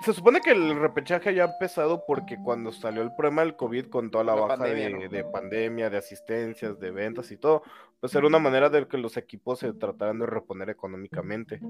Se 0.00 0.14
supone 0.14 0.40
que 0.40 0.52
el 0.52 0.78
repechaje 0.80 1.34
ya 1.34 1.44
ha 1.44 1.52
empezado 1.52 2.04
porque 2.06 2.38
cuando 2.42 2.72
salió 2.72 3.02
el 3.02 3.14
problema 3.14 3.42
del 3.42 3.56
COVID 3.56 3.86
con 3.86 4.10
toda 4.10 4.24
la, 4.24 4.34
baja 4.34 4.64
de, 4.64 5.08
de, 5.10 5.24
pandemia, 5.24 5.90
de 5.90 5.98
asistencias, 5.98 6.80
de 6.80 6.90
ventas 6.90 7.30
y 7.30 7.36
todo, 7.36 7.62
pues 8.00 8.14
era 8.14 8.26
una 8.26 8.38
manera 8.38 8.70
de 8.70 8.88
que 8.88 8.96
los 8.96 9.18
equipos 9.18 9.58
se 9.58 9.74
trataran 9.74 10.18
de 10.18 10.26
reponer 10.26 10.70
económicamente. 10.70 11.60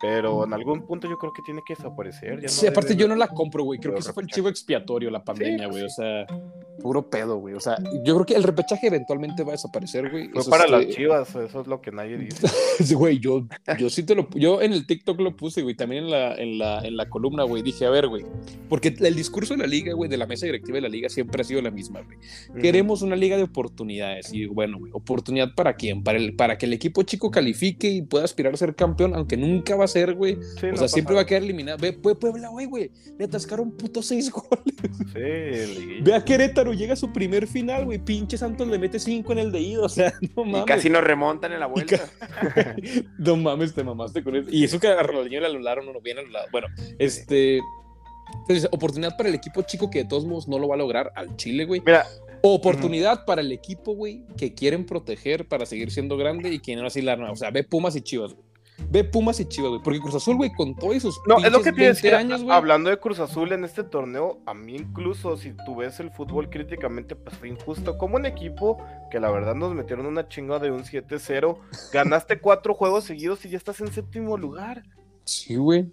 Pero 0.00 0.44
en 0.44 0.52
algún 0.52 0.86
punto 0.86 1.08
yo 1.08 1.16
creo 1.18 1.32
que 1.32 1.42
tiene 1.42 1.62
que 1.66 1.74
desaparecer. 1.74 2.48
sí, 2.48 2.66
aparte 2.66 2.96
yo 2.96 3.08
no 3.08 3.16
la 3.16 3.28
compro, 3.28 3.64
güey. 3.64 3.80
Creo 3.80 3.94
que 3.94 4.00
eso 4.00 4.12
fue 4.12 4.22
el 4.22 4.28
chivo 4.28 4.48
expiatorio, 4.48 5.10
la 5.10 5.24
pandemia, 5.24 5.68
güey. 5.68 5.84
O 5.84 5.88
sea, 5.88 6.26
puro 6.82 7.08
pedo, 7.08 7.38
güey. 7.38 7.54
O 7.54 7.60
sea, 7.60 7.76
yo 8.04 8.14
creo 8.14 8.26
que 8.26 8.34
el 8.34 8.42
repechaje 8.42 8.88
eventualmente 8.88 9.42
va 9.42 9.50
a 9.50 9.52
desaparecer, 9.52 10.10
güey. 10.10 10.28
Fue 10.28 10.44
para 10.44 10.66
las 10.66 10.88
chivas, 10.88 11.34
eso 11.34 11.60
es 11.60 11.66
lo 11.66 11.80
que 11.80 11.92
nadie 11.92 12.18
dice. 12.18 12.46
güey, 12.94 13.18
yo, 13.18 13.46
yo 13.78 13.88
sí 13.88 14.02
te 14.02 14.14
lo... 14.14 14.28
Yo 14.30 14.60
en 14.60 14.72
el 14.72 14.86
TikTok 14.86 15.18
lo 15.20 15.34
puse, 15.34 15.62
güey. 15.62 15.74
También 15.74 16.04
en 16.04 16.10
la, 16.10 16.34
en 16.34 16.58
la, 16.58 16.80
en 16.80 16.96
la 16.96 17.08
columna, 17.08 17.44
güey. 17.44 17.62
Dije, 17.62 17.86
a 17.86 17.90
ver, 17.90 18.08
güey. 18.08 18.24
Porque 18.68 18.94
el 18.98 19.14
discurso 19.14 19.54
de 19.54 19.60
la 19.60 19.66
liga, 19.66 19.94
güey, 19.94 20.10
de 20.10 20.18
la 20.18 20.26
mesa 20.26 20.46
directiva 20.46 20.76
de 20.76 20.82
la 20.82 20.88
liga 20.88 21.08
siempre 21.08 21.40
ha 21.40 21.44
sido 21.44 21.62
la 21.62 21.70
misma, 21.70 22.02
güey. 22.02 22.18
Queremos 22.60 23.00
una 23.02 23.16
liga 23.16 23.36
de 23.36 23.44
oportunidades. 23.44 24.32
Y 24.32 24.46
bueno, 24.46 24.78
güey, 24.78 24.92
¿oportunidad 24.94 25.54
para 25.54 25.74
quién? 25.74 26.02
Para, 26.02 26.18
el, 26.18 26.36
para 26.36 26.58
que 26.58 26.66
el 26.66 26.74
equipo 26.74 27.02
chico 27.02 27.30
califique 27.30 27.88
y 27.88 28.02
pueda 28.02 28.24
aspirar 28.24 28.52
a 28.52 28.56
ser 28.56 28.74
campeón, 28.74 29.14
aunque 29.14 29.36
nunca 29.36 29.74
va 29.74 29.85
a 29.86 29.88
ser, 29.88 30.14
güey. 30.14 30.36
o 30.72 30.76
sea, 30.76 30.88
siempre 30.88 31.14
va 31.14 31.22
a 31.22 31.26
quedar 31.26 31.42
eliminado. 31.42 31.78
Ve, 31.78 31.92
Puebla, 31.92 32.48
güey, 32.48 32.66
güey. 32.66 32.90
Le 33.18 33.24
atascaron 33.24 33.72
puto 33.72 34.02
seis 34.02 34.30
goles. 34.32 34.74
Sí, 35.12 36.00
Ve 36.02 36.14
a 36.14 36.24
Querétaro, 36.24 36.72
llega 36.72 36.92
a 36.92 36.96
su 36.96 37.12
primer 37.12 37.46
final, 37.46 37.86
güey. 37.86 37.98
Pinche 37.98 38.36
Santos 38.36 38.68
le 38.68 38.78
mete 38.78 38.98
cinco 38.98 39.32
en 39.32 39.38
el 39.38 39.52
de 39.52 39.60
ida. 39.60 39.82
O 39.82 39.88
sea, 39.88 40.12
no 40.36 40.44
mames. 40.44 40.62
Y 40.62 40.64
casi 40.66 40.90
nos 40.90 41.02
remontan 41.02 41.52
en 41.52 41.60
la 41.60 41.66
vuelta. 41.66 41.98
no 43.18 43.36
mames, 43.36 43.74
te 43.74 43.82
mamaste 43.82 44.22
con 44.22 44.36
eso. 44.36 44.48
Y 44.50 44.64
eso 44.64 44.78
que 44.78 44.88
a 44.88 45.02
Ronaldinho 45.02 45.40
le 45.40 45.46
anularon 45.46 45.88
uno 45.88 46.00
bien 46.00 46.18
anulado. 46.18 46.46
Bueno, 46.52 46.68
este. 46.98 47.60
Entonces, 48.40 48.68
oportunidad 48.72 49.16
para 49.16 49.28
el 49.28 49.34
equipo 49.34 49.62
chico 49.62 49.88
que 49.88 50.00
de 50.00 50.04
todos 50.04 50.24
modos 50.24 50.48
no 50.48 50.58
lo 50.58 50.68
va 50.68 50.74
a 50.74 50.78
lograr 50.78 51.12
al 51.14 51.36
Chile, 51.36 51.64
güey. 51.64 51.80
Mira, 51.84 52.04
Oportunidad 52.42 53.24
para 53.24 53.40
el 53.40 53.50
equipo, 53.52 53.94
güey, 53.94 54.22
que 54.36 54.54
quieren 54.54 54.86
proteger 54.86 55.48
para 55.48 55.66
seguir 55.66 55.90
siendo 55.90 56.16
grande 56.16 56.50
y 56.50 56.60
quieren 56.60 56.84
así 56.84 57.02
la 57.02 57.14
O 57.30 57.36
sea, 57.36 57.50
ve 57.50 57.64
Pumas 57.64 57.96
y 57.96 58.02
Chivas, 58.02 58.34
güey. 58.34 58.46
Ve 58.88 59.04
Pumas 59.04 59.40
y 59.40 59.44
Chivas, 59.46 59.70
güey. 59.70 59.82
Porque 59.82 60.00
Cruz 60.00 60.14
Azul, 60.14 60.36
güey, 60.36 60.52
con 60.52 60.74
todos 60.74 60.96
esos. 60.96 61.20
No, 61.26 61.38
es 61.38 61.50
lo 61.50 61.62
que 61.62 61.72
tienes 61.72 62.04
años, 62.04 62.42
güey. 62.42 62.56
Hablando 62.56 62.90
de 62.90 62.98
Cruz 62.98 63.18
Azul 63.18 63.52
en 63.52 63.64
este 63.64 63.82
torneo, 63.82 64.40
a 64.46 64.54
mí 64.54 64.76
incluso 64.76 65.36
si 65.36 65.52
tú 65.64 65.76
ves 65.76 66.00
el 66.00 66.10
fútbol 66.10 66.48
críticamente, 66.50 67.16
pues 67.16 67.36
fue 67.36 67.48
injusto. 67.48 67.98
Como 67.98 68.16
un 68.16 68.26
equipo 68.26 68.78
que 69.10 69.20
la 69.20 69.30
verdad 69.30 69.54
nos 69.54 69.74
metieron 69.74 70.06
una 70.06 70.28
chinga 70.28 70.58
de 70.58 70.70
un 70.70 70.84
7-0, 70.84 71.58
ganaste 71.92 72.40
cuatro 72.40 72.74
juegos 72.74 73.04
seguidos 73.04 73.44
y 73.44 73.50
ya 73.50 73.56
estás 73.56 73.80
en 73.80 73.92
séptimo 73.92 74.36
lugar. 74.36 74.82
Sí, 75.24 75.56
güey. 75.56 75.92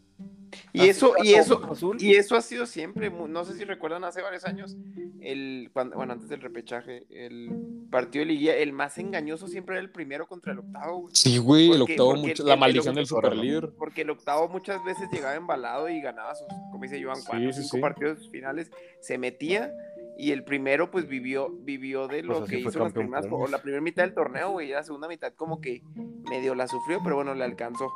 Y 0.74 0.88
eso, 0.88 1.14
y 1.24 1.34
eso, 1.34 1.62
y 2.00 2.16
eso 2.16 2.36
ha 2.36 2.42
sido 2.42 2.66
siempre, 2.66 3.10
no 3.10 3.46
sé 3.46 3.54
si 3.54 3.64
recuerdan 3.64 4.04
hace 4.04 4.22
varios 4.22 4.46
años, 4.46 4.76
el 5.22 5.70
cuando, 5.74 5.96
bueno, 5.96 6.14
antes 6.14 6.30
del 6.30 6.42
repechaje, 6.42 7.06
el 7.10 7.88
partido 7.90 8.26
de 8.26 8.32
liguilla, 8.32 8.56
el 8.58 8.74
más 8.74 8.98
engañoso 8.98 9.48
siempre 9.48 9.76
era 9.76 9.82
el 9.82 9.92
primero 9.92 10.28
contra 10.28 10.52
el 10.52 10.60
octavo. 10.60 11.10
Sí, 11.14 11.38
güey, 11.38 11.72
el 11.72 11.82
octavo, 11.82 12.16
la 12.44 12.56
maldición 12.56 12.96
del 12.96 13.06
superlíder. 13.06 13.72
Porque 13.78 14.02
el 14.02 14.10
octavo 14.10 14.50
muchas 14.50 14.84
veces 14.84 15.10
llegaba 15.12 15.36
embalado 15.36 15.90
y 15.90 16.02
ganaba 16.02 16.36
sus, 16.36 16.48
como 16.72 16.84
dice 16.84 17.02
Joan, 17.02 17.20
cuatro, 17.26 17.54
cinco 17.54 17.80
partidos 17.80 18.30
finales, 18.30 18.72
se 19.00 19.18
metía 19.18 19.72
y 20.18 20.32
el 20.32 20.44
primero 20.44 20.92
pues 20.92 21.08
vivió 21.08 21.50
vivió 21.50 22.08
de 22.08 22.24
lo 22.24 22.46
que 22.46 22.60
hizo 22.60 22.80
las 22.80 22.94
primeras, 22.94 23.26
o 23.32 23.48
la 23.48 23.62
primera 23.62 23.82
mitad 23.82 24.04
del 24.04 24.14
torneo, 24.14 24.52
güey, 24.52 24.70
la 24.70 24.84
segunda 24.84 25.08
mitad 25.08 25.34
como 25.34 25.60
que 25.60 25.82
medio 26.30 26.56
la 26.56 26.68
sufrió, 26.68 27.00
pero 27.04 27.16
bueno, 27.16 27.34
le 27.34 27.44
alcanzó. 27.44 27.92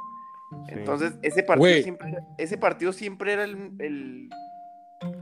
Entonces, 0.69 1.13
ese 1.21 1.43
partido, 1.43 1.83
siempre, 1.83 2.17
ese 2.37 2.57
partido 2.57 2.93
siempre 2.93 3.33
era 3.33 3.43
el, 3.43 4.29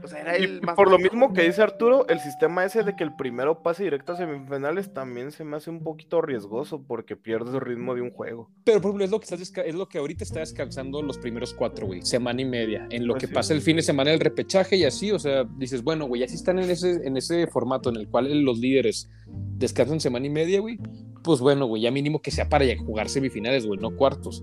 o 0.02 0.08
sea, 0.08 0.20
era 0.20 0.36
el 0.36 0.62
más 0.62 0.74
Por 0.74 0.90
lo 0.90 0.98
mismo 0.98 1.34
que 1.34 1.42
dice 1.42 1.62
Arturo, 1.62 2.06
el 2.08 2.18
sistema 2.20 2.64
ese 2.64 2.82
de 2.82 2.96
que 2.96 3.04
el 3.04 3.14
primero 3.14 3.62
pase 3.62 3.84
directo 3.84 4.12
a 4.12 4.16
semifinales 4.16 4.94
también 4.94 5.32
se 5.32 5.44
me 5.44 5.56
hace 5.56 5.68
un 5.68 5.82
poquito 5.82 6.22
riesgoso 6.22 6.82
porque 6.82 7.14
pierdes 7.14 7.54
el 7.54 7.60
ritmo 7.60 7.94
de 7.94 8.00
un 8.00 8.10
juego. 8.10 8.50
Pero 8.64 8.80
por 8.80 8.90
ejemplo, 8.90 9.04
es 9.04 9.10
lo 9.10 9.20
que, 9.20 9.68
es 9.68 9.74
lo 9.74 9.88
que 9.88 9.98
ahorita 9.98 10.24
está 10.24 10.40
descansando 10.40 11.02
los 11.02 11.18
primeros 11.18 11.52
cuatro, 11.52 11.86
güey, 11.86 12.02
semana 12.02 12.40
y 12.40 12.46
media, 12.46 12.86
en 12.90 13.06
lo 13.06 13.14
pues 13.14 13.26
que 13.26 13.34
pasa 13.34 13.52
el 13.52 13.60
fin 13.60 13.76
de 13.76 13.82
semana 13.82 14.12
el 14.12 14.20
repechaje 14.20 14.76
y 14.76 14.84
así, 14.84 15.12
o 15.12 15.18
sea, 15.18 15.44
dices, 15.58 15.82
bueno, 15.82 16.06
güey, 16.06 16.22
así 16.22 16.36
están 16.36 16.58
en 16.58 16.70
ese, 16.70 17.06
en 17.06 17.16
ese 17.16 17.46
formato 17.46 17.90
en 17.90 17.96
el 17.96 18.08
cual 18.08 18.44
los 18.44 18.58
líderes 18.58 19.10
descansan 19.26 20.00
semana 20.00 20.26
y 20.26 20.30
media, 20.30 20.60
güey, 20.60 20.78
pues 21.22 21.40
bueno, 21.40 21.66
güey, 21.66 21.82
ya 21.82 21.90
mínimo 21.90 22.22
que 22.22 22.30
sea 22.30 22.48
para 22.48 22.64
jugar 22.78 23.10
semifinales, 23.10 23.66
güey, 23.66 23.78
no 23.78 23.94
cuartos. 23.94 24.42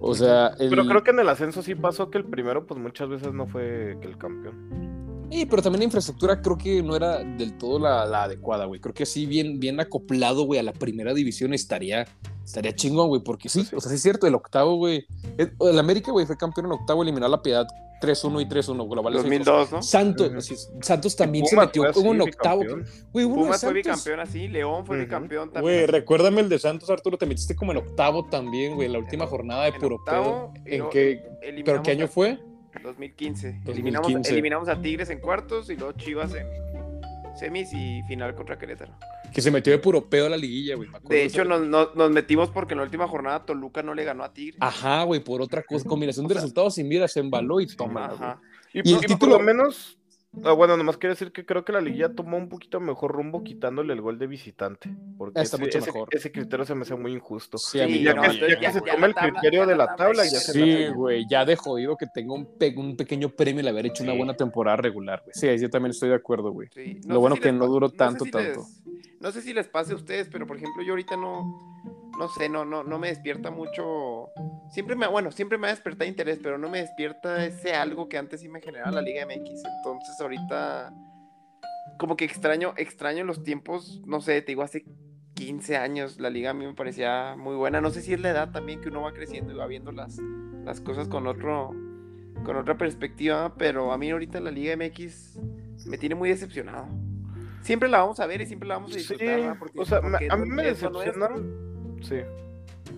O 0.00 0.14
sea, 0.14 0.52
pero 0.58 0.86
creo 0.86 1.04
que 1.04 1.10
en 1.10 1.20
el 1.20 1.28
ascenso 1.28 1.62
sí 1.62 1.74
pasó 1.74 2.10
que 2.10 2.18
el 2.18 2.24
primero, 2.24 2.66
pues 2.66 2.80
muchas 2.80 3.08
veces 3.08 3.34
no 3.34 3.46
fue 3.46 3.98
que 4.00 4.08
el 4.08 4.16
campeón. 4.16 5.28
Sí, 5.30 5.46
pero 5.46 5.62
también 5.62 5.80
la 5.80 5.84
infraestructura 5.84 6.40
creo 6.42 6.58
que 6.58 6.82
no 6.82 6.96
era 6.96 7.18
del 7.18 7.56
todo 7.56 7.78
la, 7.78 8.02
adecuada, 8.24 8.64
güey. 8.64 8.80
Creo 8.80 8.94
que 8.94 9.06
sí, 9.06 9.26
bien, 9.26 9.60
bien 9.60 9.78
acoplado, 9.78 10.44
güey, 10.44 10.58
a 10.58 10.62
la 10.62 10.72
primera 10.72 11.14
división 11.14 11.54
estaría, 11.54 12.06
estaría 12.44 12.74
chingón, 12.74 13.08
güey, 13.08 13.22
porque 13.22 13.48
sí, 13.48 13.60
o 13.74 13.80
sea, 13.80 13.90
sí 13.90 13.94
es 13.94 14.02
cierto, 14.02 14.26
el 14.26 14.34
octavo, 14.34 14.76
güey. 14.76 15.06
El, 15.38 15.78
América, 15.78 16.10
güey, 16.10 16.26
fue 16.26 16.36
campeón 16.36 16.66
en 16.66 16.72
octavo, 16.72 17.02
eliminó 17.02 17.28
la 17.28 17.42
piedad 17.42 17.66
3-1 18.00 18.42
y 18.42 18.46
3-1 18.46 18.88
globales. 18.88 19.22
2002, 19.22 19.72
¿no? 19.72 19.82
Santos, 19.82 20.66
Santos 20.80 21.16
también 21.16 21.46
se 21.46 21.56
metió 21.56 21.86
en 21.86 22.06
un 22.06 22.20
octavo. 22.22 22.62
Güey, 23.12 23.26
Pumas 23.26 23.60
fue 23.60 23.74
bicampeón 23.74 24.20
así, 24.20 24.48
León 24.48 24.86
fue 24.86 24.98
bicampeón 25.00 25.50
también. 25.50 25.62
Güey, 25.62 25.86
recuérdame 25.86 26.40
el 26.40 26.48
de 26.48 26.58
Santos, 26.58 26.88
Arturo, 26.90 27.18
te 27.18 27.26
metiste 27.26 27.54
como 27.54 27.72
en 27.72 27.78
octavo 27.78 28.24
también, 28.28 28.74
güey, 28.74 28.88
la 28.88 28.98
última 28.98 29.26
jornada 29.26 29.64
de 29.64 29.72
puro 29.72 30.02
pedo. 30.04 30.52
¿En 30.64 30.88
qué, 30.90 31.22
¿Pero 31.64 31.82
qué 31.82 31.90
año 31.92 32.08
fue? 32.08 32.38
2015. 32.82 33.62
Eliminamos, 33.66 34.28
eliminamos 34.28 34.68
a 34.68 34.80
Tigres 34.80 35.10
en 35.10 35.18
cuartos 35.18 35.70
y 35.70 35.76
luego 35.76 35.92
Chivas 35.92 36.34
en 36.34 36.46
semis 37.40 37.72
y 37.72 38.02
final 38.06 38.34
contra 38.34 38.58
Querétaro. 38.58 38.92
Que 39.32 39.40
se 39.40 39.50
metió 39.50 39.72
de 39.72 39.78
puro 39.78 40.08
pedo 40.08 40.26
a 40.26 40.28
la 40.28 40.36
liguilla, 40.36 40.76
güey. 40.76 40.88
De 41.08 41.24
hecho, 41.24 41.44
nos, 41.44 42.10
metimos 42.10 42.50
porque 42.50 42.74
en 42.74 42.78
la 42.78 42.84
última 42.84 43.08
jornada 43.08 43.44
Toluca 43.44 43.82
no 43.82 43.94
le 43.94 44.04
ganó 44.04 44.22
a 44.22 44.32
Tigres. 44.32 44.58
Ajá, 44.60 45.04
güey, 45.04 45.20
por 45.20 45.42
otra 45.42 45.62
cosa, 45.62 45.88
combinación 45.88 46.26
de 46.28 46.34
resultados 46.34 46.74
sin 46.74 46.88
vida, 46.88 47.08
se 47.08 47.20
embaló 47.20 47.60
y 47.60 47.66
toma. 47.66 48.06
Ajá. 48.06 48.40
Y, 48.72 48.88
y, 48.88 49.16
por 49.16 49.28
lo 49.28 49.40
menos 49.40 49.99
Ah, 50.44 50.52
bueno, 50.52 50.76
nomás 50.76 50.96
quiero 50.96 51.14
decir 51.14 51.32
que 51.32 51.44
creo 51.44 51.64
que 51.64 51.72
la 51.72 51.80
liguilla 51.80 52.14
tomó 52.14 52.36
un 52.36 52.48
poquito 52.48 52.78
mejor 52.78 53.12
rumbo 53.12 53.42
quitándole 53.42 53.92
el 53.92 54.00
gol 54.00 54.18
de 54.18 54.28
visitante. 54.28 54.88
Porque 55.18 55.40
Está 55.40 55.56
ese, 55.56 55.64
mucho 55.64 55.80
mejor. 55.80 56.08
Ese, 56.12 56.30
criterio 56.30 56.64
se 56.64 56.74
me 56.76 56.82
hace 56.82 56.94
muy 56.94 57.12
injusto. 57.12 57.58
Sí, 57.58 57.80
a 57.80 57.86
mí 57.86 58.02
ya, 58.02 58.14
que, 58.14 58.72
se 58.72 58.80
toma 58.80 59.08
el 59.08 59.14
criterio 59.14 59.66
de 59.66 59.76
la 59.76 59.96
tabla, 59.96 60.22
ya 60.24 60.38
se 60.38 60.52
Sí, 60.52 60.86
güey, 60.94 61.26
ya 61.28 61.44
de 61.44 61.56
jodido 61.56 61.96
que 61.96 62.06
tenga 62.06 62.34
un, 62.34 62.48
un 62.76 62.96
pequeño 62.96 63.28
premio 63.30 63.60
el 63.60 63.68
haber 63.68 63.86
hecho 63.86 64.04
una 64.04 64.14
buena 64.14 64.34
temporada 64.34 64.76
regular, 64.76 65.20
güey. 65.24 65.34
Sí, 65.34 65.60
yo 65.60 65.68
también 65.68 65.90
estoy 65.90 66.10
de 66.10 66.14
acuerdo, 66.14 66.52
güey. 66.52 66.68
Lo 67.06 67.18
bueno 67.18 67.36
que 67.36 67.50
no 67.50 67.66
duró 67.66 67.90
tanto, 67.90 68.24
tanto. 68.24 68.64
no 69.18 69.32
sé 69.32 69.42
si 69.42 69.52
les 69.52 69.66
pase 69.66 69.92
a 69.94 69.96
ustedes, 69.96 70.28
pero 70.30 70.46
por 70.46 70.56
ejemplo, 70.56 70.82
yo 70.84 70.92
ahorita 70.92 71.16
no 71.16 71.99
no 72.20 72.28
sé, 72.28 72.50
no, 72.50 72.66
no, 72.66 72.84
no 72.84 72.98
me 72.98 73.08
despierta 73.08 73.50
mucho. 73.50 74.28
Siempre 74.70 74.94
me, 74.94 75.06
bueno, 75.06 75.32
siempre 75.32 75.56
me 75.56 75.68
ha 75.68 75.70
despertado 75.70 76.06
interés, 76.06 76.38
pero 76.42 76.58
no 76.58 76.68
me 76.68 76.80
despierta 76.82 77.46
ese 77.46 77.72
algo 77.72 78.10
que 78.10 78.18
antes 78.18 78.42
sí 78.42 78.48
me 78.48 78.60
generaba 78.60 78.90
la 78.90 79.00
Liga 79.00 79.24
MX. 79.24 79.64
Entonces 79.64 80.20
ahorita 80.20 80.92
como 81.96 82.16
que 82.16 82.26
extraño, 82.26 82.74
extraño 82.76 83.24
los 83.24 83.42
tiempos, 83.42 84.02
no 84.06 84.20
sé, 84.20 84.42
te 84.42 84.52
digo, 84.52 84.62
hace 84.62 84.84
15 85.34 85.78
años 85.78 86.20
la 86.20 86.28
liga 86.28 86.50
a 86.50 86.54
mí 86.54 86.66
me 86.66 86.74
parecía 86.74 87.36
muy 87.38 87.56
buena. 87.56 87.80
No 87.80 87.88
sé 87.88 88.02
si 88.02 88.12
es 88.12 88.20
la 88.20 88.30
edad 88.30 88.52
también 88.52 88.82
que 88.82 88.90
uno 88.90 89.00
va 89.00 89.14
creciendo 89.14 89.54
y 89.54 89.56
va 89.56 89.66
viendo 89.66 89.90
las, 89.90 90.18
las 90.18 90.82
cosas 90.82 91.08
con 91.08 91.26
otro, 91.26 91.70
con 92.44 92.56
otra 92.56 92.76
perspectiva, 92.76 93.54
pero 93.56 93.92
a 93.92 93.98
mí 93.98 94.10
ahorita 94.10 94.40
la 94.40 94.50
Liga 94.50 94.76
MX 94.76 95.38
me 95.86 95.96
tiene 95.96 96.16
muy 96.16 96.28
decepcionado. 96.28 96.86
Siempre 97.62 97.88
la 97.88 98.00
vamos 98.00 98.20
a 98.20 98.26
ver 98.26 98.42
y 98.42 98.46
siempre 98.46 98.68
la 98.68 98.74
vamos 98.74 98.92
a 98.92 98.96
disfrutar. 98.96 99.56
o 99.74 99.84
sea, 99.86 99.98
a 100.30 100.36
mí 100.36 100.50
me 100.50 100.64
decepcionaron. 100.64 101.69
Sí. 102.00 102.20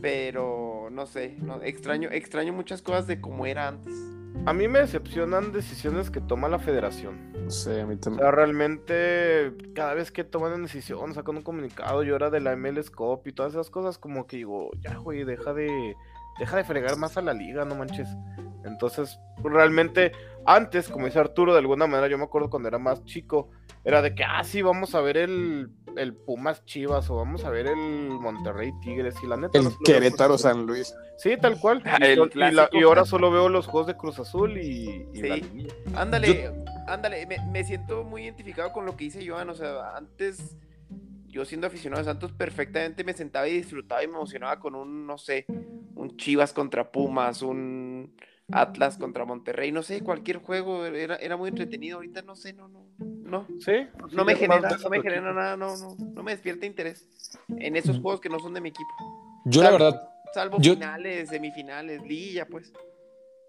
Pero 0.00 0.88
no 0.90 1.06
sé, 1.06 1.36
no, 1.40 1.62
extraño, 1.62 2.08
extraño 2.10 2.52
muchas 2.52 2.82
cosas 2.82 3.06
de 3.06 3.20
cómo 3.20 3.46
era 3.46 3.68
antes. 3.68 3.94
A 4.46 4.52
mí 4.52 4.66
me 4.66 4.80
decepcionan 4.80 5.52
decisiones 5.52 6.10
que 6.10 6.20
toma 6.20 6.48
la 6.48 6.58
federación. 6.58 7.32
Sí, 7.48 7.78
a 7.78 7.86
mí 7.86 7.96
también. 7.96 8.24
O 8.24 8.24
sea, 8.24 8.30
realmente, 8.32 9.52
cada 9.74 9.94
vez 9.94 10.10
que 10.10 10.24
toman 10.24 10.52
una 10.52 10.62
decisión, 10.62 11.14
sacan 11.14 11.36
un 11.36 11.42
comunicado, 11.42 12.02
yo 12.02 12.16
era 12.16 12.30
de 12.30 12.40
la 12.40 12.56
MLS 12.56 12.90
Cup 12.90 13.22
y 13.26 13.32
todas 13.32 13.52
esas 13.52 13.70
cosas, 13.70 13.98
como 13.98 14.26
que 14.26 14.38
digo, 14.38 14.70
ya, 14.80 14.96
güey, 14.96 15.24
deja 15.24 15.52
de, 15.52 15.94
deja 16.40 16.56
de 16.56 16.64
fregar 16.64 16.96
más 16.96 17.16
a 17.16 17.22
la 17.22 17.34
liga, 17.34 17.64
no 17.64 17.76
manches. 17.76 18.08
Entonces, 18.64 19.20
realmente, 19.44 20.12
antes, 20.44 20.88
como 20.88 21.06
dice 21.06 21.20
Arturo, 21.20 21.52
de 21.52 21.60
alguna 21.60 21.86
manera, 21.86 22.08
yo 22.08 22.18
me 22.18 22.24
acuerdo 22.24 22.50
cuando 22.50 22.68
era 22.68 22.78
más 22.78 23.04
chico, 23.04 23.50
era 23.84 24.02
de 24.02 24.14
que, 24.14 24.24
ah, 24.24 24.42
sí, 24.42 24.62
vamos 24.62 24.94
a 24.94 25.00
ver 25.00 25.18
el, 25.18 25.70
el 25.96 26.14
Pumas 26.14 26.64
Chivas 26.64 27.08
o 27.10 27.16
vamos 27.16 27.44
a 27.44 27.50
ver 27.50 27.66
el 27.66 27.76
Monterrey 27.76 28.72
Tigres 28.80 29.14
y 29.22 29.26
la 29.26 29.36
neta. 29.36 29.58
El 29.58 29.68
Querétaro 29.84 30.38
San 30.38 30.66
Luis. 30.66 30.94
Sí, 31.18 31.36
tal 31.40 31.58
cual. 31.58 31.82
Ah, 31.92 31.98
y, 32.72 32.82
ahora 32.82 33.04
solo 33.04 33.30
veo 33.30 33.48
los 33.48 33.66
juegos 33.66 33.86
de 33.86 33.96
Cruz 33.96 34.18
Azul 34.18 34.56
y, 34.58 35.06
sí. 35.14 35.44
Ándale, 35.94 36.50
ándale, 36.86 37.26
me, 37.26 37.38
me, 37.50 37.64
siento 37.64 38.02
muy 38.04 38.24
identificado 38.24 38.72
con 38.72 38.86
lo 38.86 38.96
que 38.96 39.04
dice 39.04 39.26
Joan, 39.26 39.50
o 39.50 39.54
sea, 39.54 39.96
antes 39.96 40.56
yo 41.32 41.44
siendo 41.44 41.66
aficionado 41.66 42.02
de 42.02 42.10
Santos 42.10 42.32
perfectamente 42.32 43.04
me 43.04 43.14
sentaba 43.14 43.48
y 43.48 43.54
disfrutaba 43.54 44.04
y 44.04 44.06
me 44.06 44.14
emocionaba 44.14 44.60
con 44.60 44.74
un, 44.74 45.06
no 45.06 45.18
sé, 45.18 45.46
un 45.94 46.16
Chivas 46.16 46.52
contra 46.52 46.92
Pumas, 46.92 47.42
un 47.42 48.14
Atlas 48.50 48.98
contra 48.98 49.24
Monterrey, 49.24 49.72
no 49.72 49.82
sé, 49.82 50.02
cualquier 50.02 50.38
juego 50.38 50.84
era, 50.84 51.16
era 51.16 51.36
muy 51.36 51.48
entretenido, 51.48 51.96
ahorita 51.96 52.22
no 52.22 52.36
sé, 52.36 52.52
no, 52.52 52.68
no, 52.68 52.86
no. 53.32 53.46
Sí. 53.58 53.72
No 54.12 54.24
me 54.24 54.36
genera, 54.36 54.76
no 54.76 54.90
me 54.90 55.02
genera 55.02 55.32
nada, 55.32 55.56
no, 55.56 55.76
no, 55.76 55.96
no 55.96 56.22
me 56.22 56.32
despierta 56.32 56.66
interés 56.66 57.08
en 57.48 57.76
esos 57.76 57.98
juegos 57.98 58.20
que 58.20 58.28
no 58.28 58.38
son 58.38 58.52
de 58.54 58.60
mi 58.60 58.68
equipo. 58.68 58.90
Yo 59.46 59.62
la 59.62 59.70
verdad. 59.70 60.08
Salvo 60.34 60.58
finales, 60.58 61.28
semifinales, 61.28 62.02
liguilla, 62.02 62.46
pues. 62.46 62.72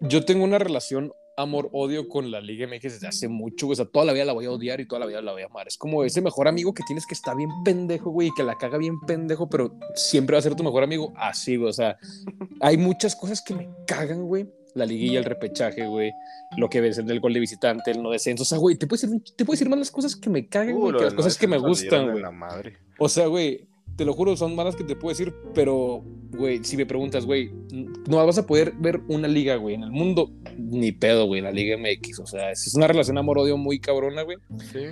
Yo 0.00 0.24
tengo 0.24 0.44
una 0.44 0.58
relación 0.58 1.12
amor-odio 1.36 2.08
con 2.08 2.30
la 2.30 2.40
Liga 2.40 2.66
MX 2.66 2.82
desde 2.82 3.08
hace 3.08 3.28
mucho, 3.28 3.68
O 3.68 3.74
sea, 3.74 3.84
toda 3.84 4.04
la 4.04 4.12
vida 4.12 4.24
la 4.24 4.32
voy 4.32 4.46
a 4.46 4.50
odiar 4.50 4.80
y 4.80 4.86
toda 4.86 5.00
la 5.00 5.06
vida 5.06 5.20
la 5.20 5.32
voy 5.32 5.42
a 5.42 5.46
amar. 5.46 5.66
Es 5.66 5.76
como 5.76 6.04
ese 6.04 6.20
mejor 6.20 6.48
amigo 6.48 6.72
que 6.72 6.82
tienes 6.86 7.06
que 7.06 7.14
está 7.14 7.34
bien 7.34 7.50
pendejo, 7.64 8.10
güey, 8.10 8.28
y 8.28 8.34
que 8.34 8.42
la 8.42 8.56
caga 8.56 8.78
bien 8.78 9.00
pendejo, 9.00 9.48
pero 9.48 9.74
siempre 9.94 10.34
va 10.34 10.38
a 10.38 10.42
ser 10.42 10.54
tu 10.54 10.64
mejor 10.64 10.82
amigo. 10.82 11.12
Así, 11.16 11.56
güey. 11.56 11.70
O 11.70 11.72
sea, 11.72 11.98
hay 12.60 12.76
muchas 12.76 13.16
cosas 13.16 13.42
que 13.42 13.54
me 13.54 13.68
cagan, 13.86 14.24
güey. 14.24 14.46
La 14.74 14.86
liguilla, 14.86 15.20
el 15.20 15.24
repechaje, 15.24 15.86
güey. 15.86 16.12
Lo 16.56 16.68
que 16.68 16.80
ves 16.80 16.98
en 16.98 17.08
el 17.10 17.20
gol 17.20 17.32
de 17.32 17.40
visitante, 17.40 17.92
el 17.92 18.02
no 18.02 18.10
descenso. 18.10 18.42
O 18.42 18.46
sea, 18.46 18.58
güey, 18.58 18.76
te 18.76 18.86
puedes 18.86 19.02
decir, 19.02 19.22
te 19.36 19.44
puedo 19.44 19.54
decir 19.54 19.68
más 19.68 19.78
las 19.78 19.90
cosas 19.90 20.16
que 20.16 20.30
me 20.30 20.46
cagan, 20.48 20.74
güey, 20.74 20.96
que 20.96 21.04
las 21.04 21.14
cosas 21.14 21.38
que 21.38 21.46
me 21.46 21.58
gustan, 21.58 22.10
güey. 22.10 22.24
O 22.98 23.08
sea, 23.08 23.26
güey, 23.26 23.68
te 23.96 24.04
lo 24.04 24.12
juro, 24.12 24.36
son 24.36 24.54
malas 24.56 24.74
que 24.74 24.84
te 24.84 24.96
puedo 24.96 25.16
decir, 25.16 25.32
pero, 25.54 26.02
güey, 26.32 26.64
si 26.64 26.76
me 26.76 26.86
preguntas, 26.86 27.24
güey, 27.26 27.52
no 28.08 28.24
vas 28.24 28.38
a 28.38 28.46
poder 28.46 28.72
ver 28.72 29.00
una 29.08 29.28
liga, 29.28 29.56
güey, 29.56 29.76
en 29.76 29.84
el 29.84 29.90
mundo, 29.90 30.32
ni 30.56 30.92
pedo, 30.92 31.26
güey, 31.26 31.40
la 31.40 31.52
Liga 31.52 31.76
MX. 31.76 32.18
O 32.20 32.26
sea, 32.26 32.50
es 32.50 32.74
una 32.74 32.88
relación 32.88 33.18
amor-odio 33.18 33.56
muy 33.56 33.78
cabrona, 33.80 34.22
güey. 34.22 34.38
Sí. 34.72 34.86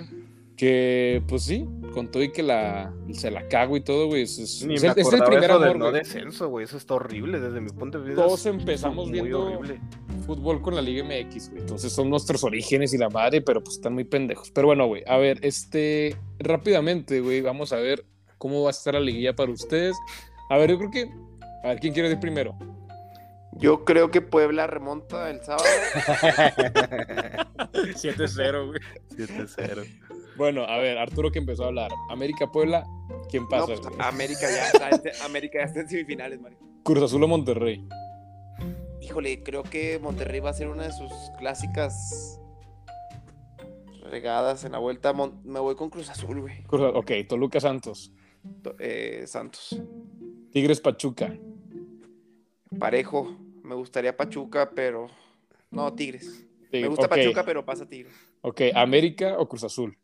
Que, 0.55 1.23
pues 1.27 1.43
sí, 1.43 1.67
con 1.93 2.11
todo 2.11 2.21
y 2.21 2.31
que 2.31 2.43
la, 2.43 2.93
se 3.11 3.31
la 3.31 3.47
cago 3.47 3.75
y 3.75 3.81
todo, 3.81 4.07
güey. 4.07 4.21
Es, 4.21 4.37
es, 4.37 4.63
Ni 4.65 4.75
es, 4.75 4.83
el 4.83 5.23
primer 5.23 5.51
amor, 5.51 5.77
no 5.77 5.91
descenso, 5.91 6.47
güey. 6.47 6.65
Eso 6.65 6.77
está 6.77 6.93
horrible 6.93 7.39
desde 7.39 7.59
mi 7.59 7.71
punto 7.71 7.99
de 7.99 8.09
vista. 8.09 8.23
Todos 8.23 8.45
empezamos 8.45 9.09
viendo 9.09 9.59
fútbol 10.25 10.61
con 10.61 10.75
la 10.75 10.81
Liga 10.81 11.03
MX, 11.03 11.49
güey. 11.49 11.61
Entonces 11.61 11.91
son 11.91 12.09
nuestros 12.09 12.43
orígenes 12.43 12.93
y 12.93 12.97
la 12.97 13.09
madre, 13.09 13.41
pero 13.41 13.63
pues 13.63 13.77
están 13.77 13.93
muy 13.93 14.03
pendejos. 14.03 14.51
Pero 14.51 14.67
bueno, 14.67 14.87
güey, 14.87 15.03
a 15.07 15.17
ver, 15.17 15.39
este, 15.41 16.15
rápidamente, 16.39 17.19
güey, 17.19 17.41
vamos 17.41 17.73
a 17.73 17.77
ver 17.77 18.05
cómo 18.37 18.63
va 18.63 18.69
a 18.69 18.71
estar 18.71 18.93
la 18.93 18.99
liguilla 18.99 19.35
para 19.35 19.51
ustedes. 19.51 19.97
A 20.49 20.57
ver, 20.57 20.71
yo 20.71 20.77
creo 20.77 20.91
que. 20.91 21.11
A 21.63 21.69
ver, 21.69 21.79
¿quién 21.79 21.93
quiere 21.93 22.09
ir 22.09 22.19
primero? 22.19 22.57
Yo 23.53 23.85
creo 23.85 24.09
que 24.09 24.21
Puebla 24.21 24.67
remonta 24.67 25.29
el 25.29 25.43
sábado. 25.43 25.63
7-0, 27.73 28.67
güey. 28.67 28.79
7-0. 29.15 29.85
Bueno, 30.35 30.63
a 30.63 30.77
ver, 30.77 30.97
Arturo 30.97 31.31
que 31.31 31.39
empezó 31.39 31.63
a 31.63 31.67
hablar. 31.67 31.91
América 32.09 32.51
Puebla, 32.51 32.85
¿quién 33.29 33.47
pasa? 33.47 33.67
Pues, 33.67 33.81
América 33.99 34.41
ya 34.41 34.67
está, 34.67 35.25
América 35.25 35.59
ya 35.59 35.65
está 35.65 35.81
en 35.81 35.89
semifinales, 35.89 36.41
Mario. 36.41 36.57
Cruz 36.83 37.03
Azul 37.03 37.23
o 37.23 37.27
Monterrey. 37.27 37.87
Híjole, 39.01 39.43
creo 39.43 39.63
que 39.63 39.99
Monterrey 39.99 40.39
va 40.39 40.49
a 40.49 40.53
ser 40.53 40.69
una 40.69 40.83
de 40.83 40.91
sus 40.91 41.11
clásicas 41.37 42.39
regadas 44.09 44.63
en 44.63 44.71
la 44.71 44.79
vuelta. 44.79 45.13
Me 45.13 45.59
voy 45.59 45.75
con 45.75 45.89
Cruz 45.89 46.09
Azul, 46.09 46.41
güey. 46.41 46.63
Ok, 46.69 47.11
Toluca 47.27 47.59
Santos. 47.59 48.11
Eh, 48.79 49.23
Santos. 49.27 49.81
Tigres 50.51 50.81
Pachuca. 50.81 51.37
Parejo. 52.79 53.37
Me 53.63 53.75
gustaría 53.75 54.15
Pachuca, 54.15 54.71
pero. 54.73 55.07
No, 55.71 55.93
Tigres. 55.93 56.45
Me 56.71 56.87
gusta 56.87 57.07
Pachuca, 57.07 57.43
pero 57.45 57.63
pasa 57.65 57.87
Tigres. 57.87 58.13
Ok, 58.41 58.61
¿América 58.75 59.37
o 59.37 59.47
Cruz 59.47 59.63
Azul? 59.63 59.97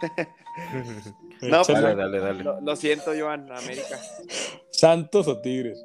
no, 1.42 1.62
pues, 1.62 1.80
dale, 1.80 1.94
dale, 1.94 2.20
dale. 2.20 2.44
Lo, 2.62 2.76
siento, 2.76 3.12
Joan, 3.18 3.50
América. 3.50 3.98
¿Santos 4.70 5.28
o 5.28 5.40
Tigres? 5.40 5.84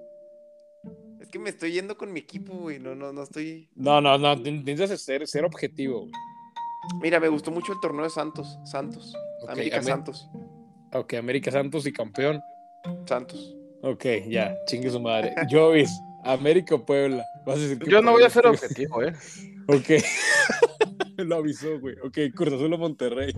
Es 1.20 1.30
que 1.30 1.40
me 1.40 1.50
estoy 1.50 1.72
yendo 1.72 1.98
con 1.98 2.14
mi 2.14 2.20
equipo, 2.20 2.54
güey. 2.54 2.80
No, 2.80 2.96
no, 2.96 3.12
no 3.12 3.24
estoy. 3.24 3.70
No, 3.76 4.00
no, 4.02 4.18
no. 4.18 4.42
Tienes 4.42 4.90
que 4.90 4.98
ser, 4.98 5.28
ser 5.28 5.46
objetivo, 5.46 6.02
güey. 6.02 6.12
Mira, 7.02 7.20
me 7.20 7.28
gustó 7.28 7.52
mucho 7.52 7.74
el 7.74 7.80
torneo 7.80 8.04
de 8.04 8.10
Santos. 8.10 8.60
Santos. 8.64 9.16
América 9.48 9.82
Santos. 9.82 10.30
Ok, 10.94 11.16
América 11.16 11.52
Santos 11.52 11.86
y 11.86 11.94
campeón. 11.94 12.42
Santos. 13.06 13.56
Ok, 13.82 14.06
ya, 14.28 14.56
chingue 14.66 14.90
su 14.90 15.00
madre. 15.00 15.36
Jovis, 15.50 15.92
América 16.24 16.76
o 16.76 16.86
Puebla. 16.86 17.26
Yo 17.88 18.02
no 18.02 18.12
voy 18.12 18.24
a 18.24 18.30
ser 18.30 18.48
objetivo, 18.48 19.04
¿eh? 19.04 19.14
ok. 19.68 20.04
Lo 21.30 21.36
avisó, 21.38 21.80
güey. 21.80 21.96
Ok, 22.04 22.18
Cruz 22.34 22.54
Azul 22.54 22.74
o 22.74 22.78
Monterrey. 22.78 23.34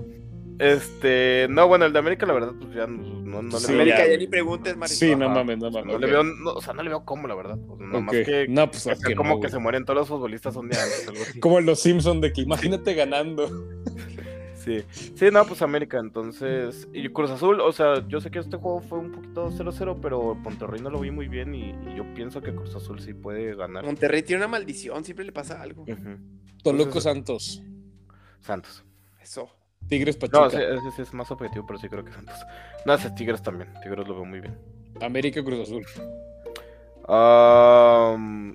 Este, 0.59 1.47
no, 1.49 1.67
bueno, 1.67 1.85
el 1.85 1.93
de 1.93 1.99
América, 1.99 2.25
la 2.25 2.33
verdad, 2.33 2.53
pues 2.59 2.73
ya 2.73 2.87
no, 2.87 3.41
no, 3.41 3.59
le 3.59 3.67
veo. 3.67 3.75
América, 3.75 4.07
ya, 4.07 4.17
ni 4.17 4.27
preguntes, 4.27 4.75
Mario. 4.75 4.95
Sí, 4.95 5.15
no 5.15 5.29
mames, 5.29 5.59
no 5.59 5.69
mames. 5.69 5.93
No 5.93 5.99
le 5.99 6.07
veo, 6.07 6.23
o 6.55 6.61
sea, 6.61 6.73
no 6.73 6.81
le 6.81 6.89
veo 6.89 7.05
cómo, 7.05 7.27
la 7.27 7.35
verdad. 7.35 7.57
no, 7.57 8.01
más 8.01 8.15
que, 8.15 8.47
no, 8.49 8.69
pues, 8.69 8.87
es 8.87 9.15
como 9.15 9.39
que 9.39 9.49
se 9.49 9.59
mueren 9.59 9.85
todos 9.85 9.99
los 9.99 10.07
futbolistas 10.07 10.55
un 10.55 10.69
día 10.69 10.79
antes. 10.81 11.35
como 11.39 11.59
en 11.59 11.67
los 11.67 11.79
Simpsons, 11.79 12.21
de 12.21 12.33
que 12.33 12.41
imagínate 12.41 12.93
ganando. 12.93 13.49
Sí, 14.67 14.83
sí, 15.15 15.27
no, 15.31 15.45
pues 15.45 15.61
América, 15.61 15.97
entonces. 15.97 16.89
Y 16.91 17.07
Cruz 17.07 17.31
Azul, 17.31 17.61
o 17.61 17.71
sea, 17.71 18.05
yo 18.09 18.19
sé 18.19 18.29
que 18.29 18.39
este 18.39 18.57
juego 18.57 18.81
fue 18.81 18.99
un 18.99 19.13
poquito 19.13 19.49
0-0, 19.49 19.99
pero 20.01 20.35
Monterrey 20.35 20.81
no 20.81 20.89
lo 20.89 20.99
vi 20.99 21.09
muy 21.09 21.29
bien 21.29 21.55
y, 21.55 21.71
yo 21.95 22.03
pienso 22.13 22.41
que 22.41 22.53
Cruz 22.53 22.75
Azul 22.75 22.99
sí 22.99 23.13
puede 23.13 23.55
ganar. 23.55 23.85
Monterrey 23.85 24.23
tiene 24.23 24.41
una 24.41 24.49
maldición, 24.49 25.05
siempre 25.05 25.23
le 25.23 25.31
pasa 25.31 25.61
algo. 25.61 25.85
Toluco 26.63 26.99
Santos. 26.99 27.63
Santos. 28.41 28.83
Eso. 29.21 29.49
Tigres 29.87 30.17
Pachuca. 30.17 30.39
No, 30.39 30.89
ese, 30.89 31.01
es 31.01 31.13
más 31.13 31.31
objetivo, 31.31 31.65
pero 31.65 31.79
sí 31.79 31.87
creo 31.87 32.03
que 32.03 32.11
Santos. 32.11 32.35
No, 32.85 32.93
ese 32.93 33.09
Tigres 33.11 33.41
también. 33.41 33.73
Tigres 33.81 34.07
lo 34.07 34.15
veo 34.15 34.25
muy 34.25 34.41
bien. 34.41 34.57
América 35.01 35.43
Cruz 35.43 35.61
Azul. 35.61 35.85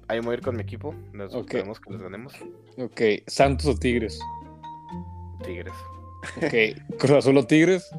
ahí 0.09 0.21
voy 0.21 0.31
a 0.31 0.35
ir 0.35 0.43
con 0.43 0.57
mi 0.57 0.63
equipo. 0.63 0.95
Nos 1.13 1.35
okay. 1.35 1.63
que 1.63 1.93
les 1.93 2.03
ganemos. 2.03 2.35
Ok, 2.79 3.01
Santos 3.27 3.67
o 3.67 3.75
Tigres. 3.77 4.19
Tigres. 5.45 5.75
Ok, 6.37 6.99
Cruz 6.99 7.19
Azul 7.19 7.37
o 7.39 7.47
Tigres. 7.47 7.91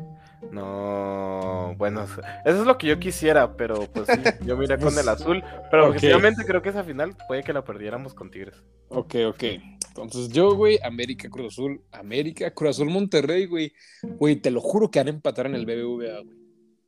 No, 0.51 1.75
bueno, 1.77 2.03
eso 2.03 2.61
es 2.61 2.65
lo 2.65 2.77
que 2.77 2.87
yo 2.87 2.99
quisiera, 2.99 3.55
pero 3.55 3.87
pues 3.91 4.07
sí, 4.07 4.13
yo 4.45 4.57
miré 4.57 4.77
con 4.77 4.97
el 4.97 5.07
azul. 5.09 5.43
Pero 5.71 5.87
objetivamente 5.87 6.43
creo 6.45 6.61
que 6.61 6.69
esa 6.69 6.83
final 6.83 7.15
puede 7.27 7.43
que 7.43 7.53
la 7.53 7.63
perdiéramos 7.63 8.13
con 8.13 8.29
Tigres. 8.29 8.63
Ok, 8.89 9.15
ok. 9.27 9.43
Entonces 9.87 10.29
yo, 10.29 10.55
güey, 10.55 10.79
América, 10.83 11.29
Cruz 11.29 11.53
Azul, 11.53 11.81
América, 11.91 12.51
Cruz 12.51 12.71
Azul, 12.71 12.89
Monterrey, 12.89 13.45
güey. 13.45 13.73
Güey, 14.01 14.37
te 14.37 14.51
lo 14.51 14.61
juro 14.61 14.89
que 14.89 14.99
van 14.99 15.07
a 15.07 15.11
empatar 15.11 15.45
en 15.45 15.55
el 15.55 15.65
BBVA, 15.65 16.19
güey. 16.21 16.37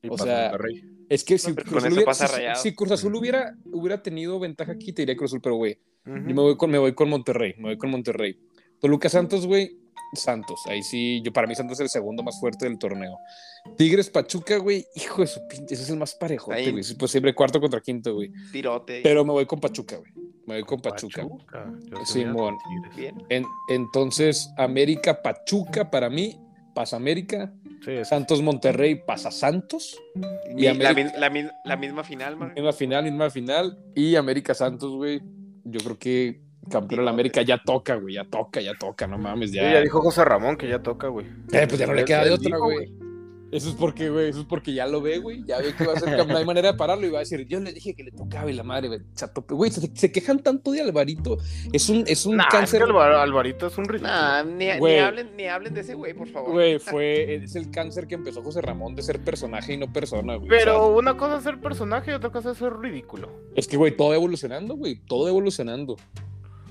O 0.09 0.17
sea, 0.17 0.51
es 1.09 1.23
que 1.23 1.37
si, 1.37 1.53
Cruz 1.53 1.83
Azul, 1.83 1.93
hubiera, 1.93 2.55
si, 2.55 2.75
Cruz 2.75 2.91
Azul 2.91 3.15
hubiera, 3.15 3.55
hubiera 3.65 4.01
tenido 4.01 4.39
ventaja 4.39 4.71
aquí, 4.71 4.91
te 4.91 5.03
diría 5.03 5.15
Cruz 5.15 5.31
Azul, 5.31 5.41
pero 5.41 5.55
güey, 5.55 5.79
yo 6.05 6.13
me 6.13 6.33
voy, 6.33 6.57
con, 6.57 6.69
me 6.69 6.77
voy 6.77 6.93
con 6.93 7.09
Monterrey, 7.09 7.55
me 7.57 7.69
voy 7.69 7.77
con 7.77 7.89
Monterrey. 7.89 8.39
Toluca 8.79 9.09
Santos, 9.09 9.47
güey, 9.47 9.77
Santos. 10.15 10.61
Ahí 10.67 10.83
sí, 10.83 11.21
yo 11.23 11.31
para 11.31 11.47
mí 11.47 11.55
Santos 11.55 11.77
es 11.79 11.81
el 11.81 11.89
segundo 11.89 12.23
más 12.23 12.39
fuerte 12.39 12.65
del 12.65 12.77
torneo. 12.77 13.17
Tigres 13.77 14.09
Pachuca, 14.09 14.57
güey, 14.57 14.85
hijo 14.95 15.21
de 15.21 15.27
su 15.27 15.47
pinche, 15.47 15.73
ese 15.73 15.83
es 15.83 15.89
el 15.89 15.97
más 15.97 16.15
parejo, 16.15 16.51
güey. 16.51 16.71
Pues 16.97 17.11
siempre 17.11 17.33
cuarto 17.33 17.59
contra 17.59 17.81
quinto, 17.81 18.13
güey. 18.13 18.31
Tirote. 18.51 19.01
Pero 19.01 19.25
me 19.25 19.31
voy 19.31 19.45
con 19.45 19.59
Pachuca, 19.59 19.97
güey. 19.97 20.11
Me 20.45 20.55
voy 20.55 20.63
con 20.63 20.79
Pachuca. 20.79 21.27
Simón. 22.05 22.57
entonces, 23.69 24.49
América 24.57 25.21
Pachuca 25.21 25.89
para 25.89 26.09
mí, 26.09 26.39
pasa 26.73 26.95
América. 26.95 27.51
Santos 28.03 28.41
Monterrey 28.41 28.95
pasa 29.05 29.29
Santos. 29.29 29.99
Y, 30.55 30.63
la, 30.63 31.77
misma 31.77 32.03
final, 32.03 32.35
man. 32.35 32.53
Misma 32.55 32.73
final, 32.73 33.03
misma 33.03 33.29
final. 33.29 33.77
Y 33.93 34.15
América 34.15 34.53
Santos, 34.53 34.91
güey, 34.95 35.21
yo 35.63 35.79
creo 35.81 35.99
que 35.99 36.44
campeón 36.69 36.99
de 37.01 37.05
la 37.05 37.11
América 37.11 37.41
ya 37.41 37.61
toca, 37.63 37.95
güey, 37.95 38.15
ya 38.15 38.23
toca, 38.25 38.61
ya 38.61 38.73
toca, 38.75 39.07
no 39.07 39.17
mames, 39.17 39.51
ya. 39.51 39.67
Sí, 39.67 39.73
ya 39.73 39.81
dijo 39.81 40.01
José 40.01 40.23
Ramón 40.25 40.57
que 40.57 40.67
ya 40.67 40.81
toca, 40.81 41.07
güey. 41.07 41.25
Eh, 41.51 41.65
pues 41.67 41.77
ya 41.79 41.87
no 41.87 41.93
le 41.93 42.05
queda 42.05 42.23
de 42.25 42.31
otra, 42.31 42.57
güey. 42.57 42.93
Eso 43.51 43.69
es 43.69 43.75
porque, 43.75 44.09
güey, 44.09 44.29
eso 44.31 44.39
es 44.41 44.45
porque 44.47 44.73
ya 44.73 44.85
lo 44.85 45.01
ve, 45.01 45.19
güey. 45.19 45.43
Ya 45.45 45.59
ve 45.59 45.73
que 45.77 45.85
va 45.85 45.93
a 45.93 45.99
ser 45.99 46.09
campeón. 46.09 46.27
No 46.29 46.37
hay 46.39 46.45
manera 46.45 46.71
de 46.73 46.77
pararlo 46.77 47.05
y 47.07 47.09
va 47.11 47.19
a 47.19 47.21
decir, 47.21 47.45
yo 47.47 47.59
le 47.61 47.71
dije 47.71 47.93
que 47.93 48.03
le 48.03 48.11
tocaba 48.11 48.49
y 48.51 48.53
la 48.53 48.63
madre, 48.63 48.87
güey. 48.89 48.99
Güey, 49.47 49.71
se, 49.71 49.89
se 49.95 50.11
quejan 50.11 50.39
tanto 50.39 50.71
de 50.71 50.81
Alvarito. 50.81 51.37
Es 51.71 51.87
un, 51.87 52.03
es 52.07 52.25
un 52.25 52.35
Nah, 52.37 52.45
es 52.47 52.49
cáncer. 52.51 52.79
que 52.83 52.89
Alvar- 52.89 53.13
Alvarito 53.13 53.67
es 53.67 53.77
un 53.77 53.85
ridículo. 53.85 54.11
Nah, 54.11 54.43
ni, 54.43 54.67
hablen, 54.71 55.37
ni 55.37 55.45
hablen 55.45 55.73
de 55.73 55.81
ese 55.81 55.93
güey, 55.93 56.13
por 56.13 56.27
favor. 56.27 56.51
Güey, 56.51 56.79
fue, 56.79 57.35
es 57.35 57.55
el 57.55 57.71
cáncer 57.71 58.07
que 58.07 58.15
empezó 58.15 58.41
José 58.41 58.61
Ramón 58.61 58.93
de 58.95 59.03
ser 59.03 59.23
personaje 59.23 59.73
y 59.73 59.77
no 59.77 59.93
persona, 59.93 60.35
güey. 60.35 60.49
Pero 60.49 60.83
O 60.83 60.87
sea, 60.89 60.97
una 60.97 61.15
cosa 61.15 61.37
es 61.37 61.43
ser 61.43 61.61
personaje 61.61 62.11
y 62.11 62.13
otra 62.15 62.31
cosa 62.31 62.51
es 62.51 62.57
ser 62.57 62.73
ridículo. 62.73 63.29
es 63.55 63.67
que, 63.69 63.77
güey, 63.77 63.95
todo 63.95 64.13
evolucionando, 64.13 64.75
güey, 64.75 64.95
todo 65.07 65.29
evolucionando. 65.29 65.95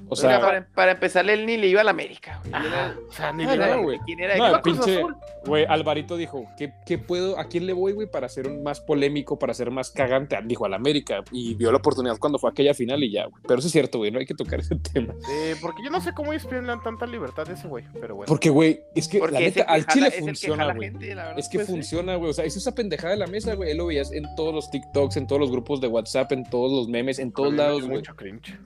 O 0.08 0.16
sea, 0.16 0.40
para, 0.40 0.66
para 0.74 0.92
empezar, 0.92 1.28
él 1.28 1.46
ni 1.46 1.56
le 1.56 1.66
iba 1.68 1.80
a 1.80 1.84
la 1.84 1.90
América, 1.90 2.40
güey. 2.44 2.66
Era- 2.66 2.94
o 3.08 3.12
sea, 3.12 3.32
ni 3.32 3.44
Ah, 3.44 3.56
le 3.56 3.66
no, 3.76 3.82
güey. 3.82 3.98
¿Quién 4.06 4.20
era? 4.20 4.36
No, 4.36 4.44
¿Quién 4.62 4.76
el 4.76 4.80
pinche- 4.82 4.98
Azul? 4.98 5.16
Güey, 5.46 5.64
Alvarito 5.68 6.16
dijo, 6.16 6.46
¿qué, 6.56 6.72
qué 6.86 6.96
puedo, 6.98 7.38
¿a 7.38 7.44
quién 7.48 7.66
le 7.66 7.72
voy, 7.72 7.92
güey, 7.92 8.06
para 8.10 8.28
ser 8.28 8.46
un 8.48 8.62
más 8.62 8.80
polémico, 8.80 9.38
para 9.38 9.52
ser 9.54 9.70
más 9.70 9.90
cagante? 9.90 10.38
Dijo, 10.44 10.64
al 10.64 10.74
América. 10.74 11.22
Y 11.32 11.54
vio 11.54 11.70
la 11.70 11.78
oportunidad 11.78 12.16
cuando 12.18 12.38
fue 12.38 12.50
aquella 12.50 12.74
final 12.74 13.02
y 13.04 13.10
ya, 13.12 13.26
güey. 13.26 13.42
Pero 13.46 13.58
eso 13.58 13.66
es 13.68 13.72
cierto, 13.72 13.98
güey, 13.98 14.10
no 14.10 14.18
hay 14.18 14.26
que 14.26 14.34
tocar 14.34 14.60
ese 14.60 14.76
tema. 14.92 15.14
Eh, 15.30 15.56
porque 15.60 15.82
yo 15.84 15.90
no 15.90 16.00
sé 16.00 16.12
cómo 16.14 16.32
ellos 16.32 16.46
dan 16.50 16.82
tanta 16.82 17.06
libertad 17.06 17.48
a 17.48 17.52
ese 17.52 17.68
güey, 17.68 17.84
pero 18.00 18.16
bueno. 18.16 18.28
Porque, 18.28 18.48
güey, 18.50 18.80
es 18.94 19.08
que 19.08 19.18
Porque 19.18 19.34
la 19.34 19.40
neta, 19.40 19.62
al 19.64 19.86
Chile 19.86 20.10
funciona, 20.10 20.72
güey. 20.72 20.90
gente, 20.90 21.14
la 21.14 21.22
verdad, 21.24 21.38
Es 21.38 21.48
que 21.48 21.58
pues, 21.58 21.66
sí. 21.66 21.72
funciona, 21.72 22.16
güey. 22.16 22.30
O 22.30 22.34
sea, 22.34 22.44
es 22.44 22.56
esa 22.56 22.74
pendejada 22.74 23.12
de 23.12 23.18
la 23.18 23.26
mesa, 23.26 23.54
güey. 23.54 23.70
Él 23.70 23.78
lo 23.78 23.86
veías 23.86 24.12
en 24.12 24.24
todos 24.36 24.54
los 24.54 24.70
TikToks, 24.70 25.16
en 25.16 25.26
todos 25.26 25.40
los 25.40 25.50
grupos 25.50 25.80
de 25.80 25.88
WhatsApp, 25.88 26.32
en 26.32 26.44
todos 26.48 26.72
los 26.72 26.88
memes, 26.88 27.18
en 27.18 27.28
A 27.28 27.32
todos 27.32 27.52
lados, 27.52 27.82
güey. 27.82 27.96
mucho 27.96 28.14
cringe. 28.16 28.58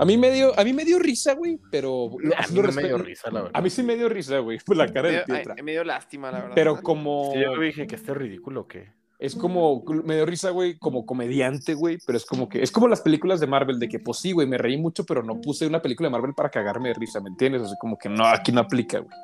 A 0.00 0.04
mí 0.06 0.16
me 0.16 0.30
dio, 0.30 0.58
a 0.58 0.64
mí 0.64 0.72
me 0.72 0.84
dio 0.84 0.98
risa, 0.98 1.34
güey, 1.34 1.58
pero 1.70 2.10
a 2.36 2.40
así 2.40 2.54
mí 2.54 2.60
no 2.62 2.72
me 2.72 2.82
dio 2.82 2.96
respeto. 2.96 2.98
risa, 2.98 3.30
la 3.30 3.42
verdad. 3.42 3.50
A 3.58 3.60
mí 3.60 3.70
sí 3.70 3.82
me 3.82 3.96
dio 3.96 4.08
risa, 4.08 4.38
güey, 4.38 4.58
por 4.66 4.76
la 4.76 4.86
cara 4.92 5.02
Me 5.02 5.08
de 5.08 5.16
dio, 5.18 5.24
Pietra. 5.26 5.54
ay, 5.56 5.62
me 5.62 5.72
dio 5.72 5.84
lástima, 5.84 6.30
la 6.30 6.38
verdad. 6.40 6.54
Pero 6.54 6.80
como 6.82 7.32
Sí, 7.34 7.40
yo 7.40 7.58
dije 7.60 7.86
que 7.86 7.96
esté 7.96 8.14
ridículo 8.14 8.66
que. 8.66 8.88
es 9.18 9.34
como 9.36 9.84
me 10.04 10.14
dio 10.16 10.24
risa, 10.24 10.50
güey, 10.50 10.78
como 10.78 11.04
comediante, 11.04 11.74
güey, 11.74 11.98
pero 12.06 12.16
es 12.16 12.24
como 12.24 12.48
que 12.48 12.62
es 12.62 12.72
como 12.72 12.88
las 12.88 13.02
películas 13.02 13.38
de 13.40 13.46
Marvel 13.46 13.78
de 13.78 13.88
que 13.88 13.98
pues 13.98 14.18
sí, 14.18 14.32
güey, 14.32 14.46
me 14.48 14.56
reí 14.56 14.78
mucho, 14.78 15.04
pero 15.04 15.22
no 15.22 15.40
puse 15.40 15.66
una 15.66 15.82
película 15.82 16.08
de 16.08 16.12
Marvel 16.12 16.32
para 16.34 16.48
cagarme 16.48 16.88
de 16.88 16.94
risa, 16.94 17.20
¿me 17.20 17.28
entiendes? 17.28 17.60
O 17.62 17.66
sea, 17.66 17.76
como 17.78 17.98
que 17.98 18.08
no, 18.08 18.24
aquí 18.26 18.50
no 18.52 18.60
aplica, 18.62 19.00
güey. 19.00 19.14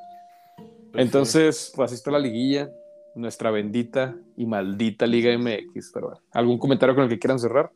Pues, 0.93 1.05
Entonces, 1.05 1.73
pues 1.75 1.87
así 1.87 1.95
está 1.95 2.11
la 2.11 2.19
liguilla, 2.19 2.69
nuestra 3.15 3.51
bendita 3.51 4.15
y 4.37 4.45
maldita 4.45 5.07
Liga 5.07 5.31
MX, 5.39 5.91
pero 5.95 6.09
bueno, 6.09 6.23
¿algún 6.33 6.59
comentario 6.59 6.95
con 6.95 7.05
el 7.05 7.11
que 7.11 7.19
quieran 7.19 7.39
cerrar? 7.39 7.71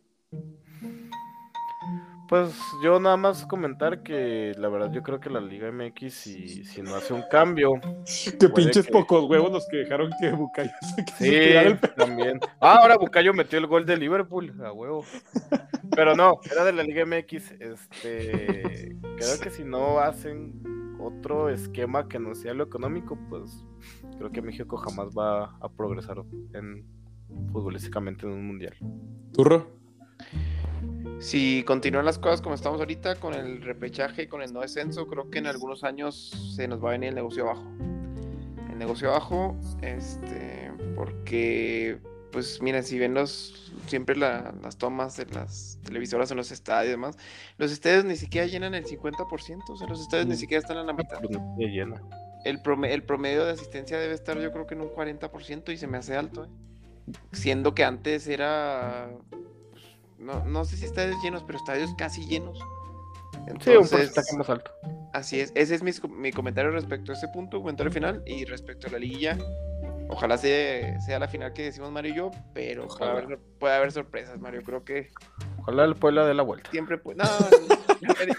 Pues 2.31 2.57
yo 2.81 3.01
nada 3.01 3.17
más 3.17 3.45
comentar 3.45 4.05
que 4.05 4.55
la 4.57 4.69
verdad 4.69 4.93
yo 4.93 5.03
creo 5.03 5.19
que 5.19 5.29
la 5.29 5.41
Liga 5.41 5.73
MX 5.73 6.15
si, 6.15 6.65
si 6.65 6.81
no 6.81 6.95
hace 6.95 7.13
un 7.13 7.25
cambio. 7.29 7.73
Que 8.39 8.49
pinches 8.49 8.87
que- 8.87 8.93
pocos 8.93 9.29
huevos 9.29 9.51
los 9.51 9.67
que 9.69 9.79
dejaron 9.79 10.13
que 10.21 10.31
Bucayo 10.31 10.71
se 11.19 11.73
Sí, 11.75 11.79
también. 11.97 12.39
Ah, 12.61 12.79
ahora 12.81 12.97
Bucayo 12.99 13.35
metió 13.35 13.59
el 13.59 13.67
gol 13.67 13.85
de 13.85 13.97
Liverpool, 13.97 14.55
a 14.65 14.73
huevo. 14.73 15.05
Pero 15.97 16.15
no, 16.15 16.39
era 16.49 16.65
de 16.65 16.73
la 16.73 16.85
Liga 16.85 17.05
MX. 17.05 17.51
Este, 17.59 18.97
creo 19.01 19.41
que 19.43 19.51
si 19.51 19.65
no 19.65 19.99
hacen 19.99 20.63
otro 21.01 21.49
esquema 21.49 22.07
que 22.07 22.21
no 22.21 22.37
sea 22.37 22.55
lo 22.55 22.63
económico, 22.63 23.19
pues 23.29 23.67
creo 24.19 24.31
que 24.31 24.41
México 24.41 24.77
jamás 24.77 25.09
va 25.09 25.57
a 25.61 25.69
progresar 25.69 26.23
en 26.55 26.87
futbolísticamente 27.51 28.25
en 28.25 28.35
un 28.35 28.47
mundial. 28.47 28.77
Turro. 29.33 29.80
Si 31.21 31.63
continúan 31.67 32.07
las 32.07 32.19
cosas 32.19 32.41
como 32.41 32.55
estamos 32.55 32.81
ahorita, 32.81 33.17
con 33.17 33.35
el 33.35 33.61
repechaje 33.63 34.23
y 34.23 34.27
con 34.27 34.41
el 34.43 34.53
no 34.55 34.61
descenso, 34.61 35.07
creo 35.07 35.31
que 35.31 35.39
en 35.39 35.47
algunos 35.47 35.85
años 35.85 36.53
se 36.57 36.67
nos 36.67 36.83
va 36.83 36.89
a 36.89 36.93
venir 36.93 37.11
el 37.11 37.15
negocio 37.15 37.45
abajo. 37.45 37.65
El 38.71 38.79
negocio 38.79 39.11
abajo, 39.11 39.55
este, 39.83 40.73
porque, 40.97 41.99
pues 42.33 42.63
mira, 42.63 42.83
si 42.83 42.99
ven 42.99 43.13
los, 43.13 43.71
siempre 43.87 44.17
la- 44.17 44.55
las 44.63 44.79
tomas 44.79 45.19
de 45.19 45.27
las 45.27 45.79
televisoras 45.85 46.31
en 46.31 46.39
los 46.39 46.51
estadios 46.53 46.87
y 46.89 46.91
demás, 46.93 47.19
los 47.59 47.71
estadios 47.71 48.07
ni 48.07 48.17
siquiera 48.17 48.47
llenan 48.47 48.75
el 48.75 48.87
50%, 48.87 49.75
o 49.75 49.77
sea, 49.77 49.87
los 49.89 50.01
estadios 50.01 50.27
ni 50.27 50.35
Mm. 50.35 50.39
siquiera 50.39 50.61
están 50.63 50.79
en 50.79 50.87
la 50.87 50.95
mitad. 50.95 51.19
El, 52.47 52.63
prome- 52.63 52.93
el 52.93 53.03
promedio 53.03 53.45
de 53.45 53.53
asistencia 53.53 53.99
debe 53.99 54.15
estar 54.15 54.39
yo 54.41 54.51
creo 54.53 54.67
que 54.67 54.73
en 54.75 54.81
un 54.81 54.89
40% 54.89 55.71
y 55.71 55.77
se 55.77 55.87
me 55.87 55.99
hace 55.99 56.17
alto, 56.17 56.45
¿eh? 56.47 56.49
Siendo 57.33 57.75
que 57.75 57.85
antes 57.85 58.27
era, 58.27 59.11
no, 60.21 60.45
no 60.45 60.65
sé 60.65 60.77
si 60.77 60.85
estadios 60.85 61.21
llenos, 61.23 61.43
pero 61.45 61.59
estadios 61.59 61.95
casi 61.97 62.27
llenos. 62.27 62.59
Sí, 62.59 63.39
un 63.39 63.49
Entonces, 63.49 63.89
porcentaje 63.91 64.37
más 64.37 64.51
alto. 64.51 64.71
así 65.13 65.41
es. 65.41 65.53
Ese 65.55 65.75
es 65.75 65.83
mi, 65.83 65.91
mi 66.11 66.31
comentario 66.33 66.71
respecto 66.71 67.13
a 67.13 67.15
ese 67.15 67.29
punto, 67.29 67.59
comentario 67.61 67.91
final. 67.93 68.23
Y 68.27 68.45
respecto 68.45 68.87
a 68.89 68.91
la 68.91 68.99
liguilla, 68.99 69.39
ojalá 70.09 70.37
sea, 70.37 71.01
sea 71.01 71.19
la 71.19 71.27
final 71.29 71.53
que 71.53 71.63
decimos 71.63 71.91
Mario 71.91 72.13
y 72.13 72.17
yo, 72.17 72.31
pero 72.53 72.87
puede 72.87 73.11
haber, 73.11 73.39
puede 73.59 73.75
haber 73.75 73.93
sorpresas, 73.93 74.39
Mario. 74.39 74.63
Creo 74.63 74.85
que 74.85 75.11
Ojalá 75.59 75.85
el 75.85 75.95
Puebla 75.95 76.25
dé 76.27 76.33
la 76.35 76.43
vuelta. 76.43 76.71
siempre 76.71 76.97
puede. 76.99 77.19
No, 77.19 77.25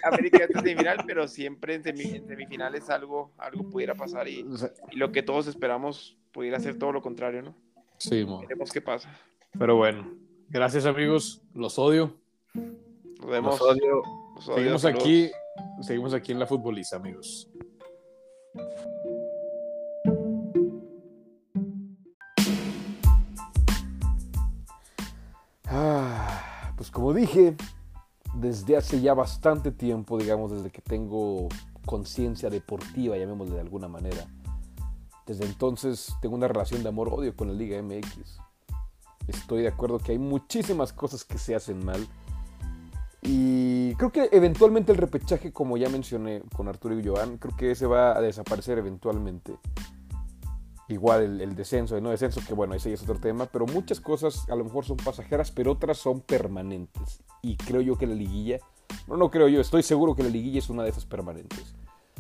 América 0.04 0.46
es 0.46 0.50
semifinal, 0.52 1.04
pero 1.06 1.28
siempre 1.28 1.76
en, 1.76 1.84
semi- 1.84 2.16
en 2.16 2.28
semifinales 2.28 2.90
algo, 2.90 3.32
algo 3.38 3.70
pudiera 3.70 3.94
pasar 3.96 4.28
y, 4.28 4.46
y 4.92 4.96
lo 4.98 5.12
que 5.12 5.22
todos 5.24 5.48
esperamos 5.48 6.18
pudiera 6.32 6.60
ser 6.60 6.78
todo 6.80 6.92
lo 6.92 7.02
contrario, 7.02 7.42
¿no? 7.44 7.56
sí, 7.98 8.26
mo. 8.26 8.40
Veremos 8.42 8.72
qué 8.72 8.82
pasa. 8.82 9.10
pero 9.58 9.76
bueno. 9.76 10.16
Gracias, 10.52 10.86
amigos. 10.86 11.42
Los 11.54 11.80
odio. 11.80 12.18
Nos 12.54 13.26
vemos. 13.26 13.58
Los 13.58 13.62
odio. 13.62 14.02
Los 14.36 14.48
odio, 14.50 14.56
Seguimos 14.58 14.82
saludos. 14.82 15.02
aquí, 15.02 15.32
seguimos 15.82 16.14
aquí 16.14 16.34
en 16.34 16.40
la 16.40 16.46
futboliza, 16.46 16.98
amigos. 16.98 17.50
Ah, 25.68 26.74
pues 26.76 26.92
como 26.92 27.14
dije, 27.14 27.56
desde 28.36 28.76
hace 28.76 29.00
ya 29.00 29.14
bastante 29.14 29.72
tiempo, 29.72 30.18
digamos, 30.18 30.52
desde 30.52 30.70
que 30.70 30.82
tengo 30.82 31.48
conciencia 31.86 32.50
deportiva, 32.50 33.18
llamémosle 33.18 33.56
de 33.56 33.62
alguna 33.62 33.88
manera, 33.88 34.28
desde 35.26 35.46
entonces 35.46 36.14
tengo 36.22 36.36
una 36.36 36.50
relación 36.50 36.84
de 36.84 36.90
amor-odio 36.90 37.34
con 37.38 37.48
la 37.48 37.54
Liga 37.54 37.82
MX. 37.82 38.51
Estoy 39.28 39.64
de 39.64 39.68
acuerdo 39.68 40.00
que 40.00 40.14
hay 40.14 40.20
muchísimas 40.20 40.94
cosas 40.94 41.24
que 41.24 41.38
se 41.38 41.56
hacen 41.56 41.84
mal. 41.86 42.08
Y 43.22 43.94
creo 43.96 44.12
que 44.12 44.30
eventualmente 44.32 44.92
el 44.92 44.98
repechaje, 44.98 45.54
como 45.54 45.78
ya 45.78 45.90
mencioné 45.90 46.42
con 46.56 46.68
Arturo 46.68 47.00
y 47.00 47.08
Joan, 47.08 47.38
creo 47.38 47.56
que 47.56 47.72
ese 47.72 47.86
va 47.86 48.18
a 48.18 48.22
desaparecer 48.22 48.80
eventualmente. 48.80 49.58
Igual 50.88 51.40
el, 51.40 51.56
descenso, 51.56 51.96
el 51.96 52.04
no 52.04 52.10
descenso, 52.10 52.42
que 52.46 52.54
bueno, 52.54 52.74
ese 52.74 52.90
ya 52.90 52.96
es 52.96 53.04
otro 53.04 53.20
tema, 53.20 53.46
pero 53.46 53.66
muchas 53.66 54.02
cosas 54.02 54.50
a 54.50 54.56
lo 54.56 54.66
mejor 54.66 54.86
son 54.86 54.98
pasajeras, 54.98 55.52
pero 55.52 55.72
otras 55.72 55.98
son 55.98 56.22
permanentes. 56.22 57.24
Y 57.42 57.56
creo 57.56 57.80
yo 57.80 57.98
que 57.98 58.08
la 58.08 58.16
liguilla, 58.16 58.58
no, 59.08 59.16
no 59.16 59.32
creo 59.32 59.48
yo, 59.48 59.62
estoy 59.62 59.84
seguro 59.84 60.16
que 60.16 60.24
la 60.24 60.30
liguilla 60.30 60.60
es 60.60 60.70
una 60.70 60.84
de 60.84 60.90
esas 60.90 61.06
permanentes. 61.06 61.76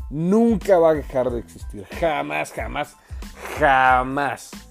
Nunca 0.10 0.78
va 0.78 0.92
a 0.92 0.94
dejar 0.94 1.32
de 1.32 1.40
existir, 1.40 1.86
jamás, 2.00 2.52
jamás, 2.54 2.96
jamás. 3.60 4.71